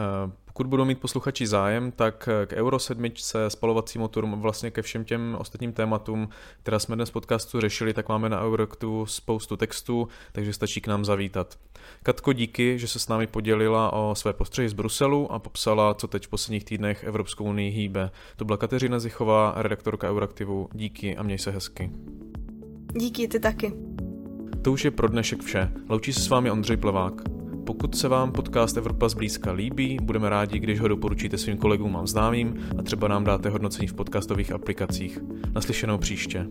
Eh, 0.60 0.63
pokud 0.63 0.69
budou 0.69 0.86
mít 0.86 1.00
posluchači 1.00 1.48
zájem, 1.48 1.91
tak 1.91 2.30
k 2.45 2.54
Euro 2.54 2.80
7, 2.80 3.12
spalovacím 3.48 4.02
motorům, 4.02 4.41
vlastně 4.41 4.72
ke 4.72 4.82
všem 4.82 5.06
těm 5.06 5.36
ostatním 5.39 5.74
tématům, 5.74 6.30
která 6.63 6.80
jsme 6.80 6.95
dnes 6.95 7.10
v 7.10 7.13
podcastu 7.13 7.60
řešili, 7.60 7.93
tak 7.93 8.10
máme 8.10 8.30
na 8.30 8.43
Euroctu 8.43 9.06
spoustu 9.06 9.58
textů, 9.58 10.08
takže 10.32 10.54
stačí 10.54 10.82
k 10.82 10.88
nám 10.88 11.06
zavítat. 11.06 11.58
Katko, 12.04 12.34
díky, 12.34 12.80
že 12.80 12.88
se 12.88 13.00
s 13.00 13.08
námi 13.08 13.28
podělila 13.28 13.93
o 13.93 14.15
své 14.15 14.34
postřehy 14.34 14.69
z 14.69 14.74
Bruselu 14.74 15.32
a 15.32 15.39
popsala, 15.39 15.93
co 15.93 16.08
teď 16.08 16.28
v 16.28 16.30
posledních 16.30 16.63
týdnech 16.63 17.04
Evropskou 17.04 17.43
unii 17.43 17.72
hýbe. 17.72 18.12
To 18.36 18.45
byla 18.45 18.58
Kateřina 18.58 19.00
Zichová, 19.00 19.54
redaktorka 19.58 20.10
Euraktivu. 20.10 20.69
Díky 20.74 21.17
a 21.17 21.24
měj 21.24 21.38
se 21.38 21.52
hezky. 21.52 21.91
Díky, 22.93 23.28
ty 23.28 23.39
taky. 23.39 23.74
To 24.62 24.72
už 24.72 24.86
je 24.86 24.91
pro 24.91 25.08
dnešek 25.08 25.43
vše. 25.43 25.72
Loučí 25.89 26.13
se 26.13 26.19
s 26.19 26.30
vámi 26.30 26.52
Ondřej 26.52 26.78
Plevák. 26.78 27.38
Pokud 27.69 27.95
se 27.95 28.08
vám 28.08 28.32
podcast 28.32 28.77
Evropa 28.77 29.10
zblízka 29.10 29.51
líbí, 29.51 29.97
budeme 30.01 30.29
rádi, 30.29 30.60
když 30.60 30.79
ho 30.79 30.88
doporučíte 30.88 31.38
svým 31.38 31.58
kolegům 31.58 31.97
a 31.97 32.05
známým 32.05 32.53
a 32.79 32.84
třeba 32.84 33.08
nám 33.08 33.23
dáte 33.23 33.49
hodnocení 33.49 33.88
v 33.88 33.93
podcastových 33.93 34.51
aplikacích. 34.51 35.19
Naslyšenou 35.55 35.97
příště. 35.97 36.47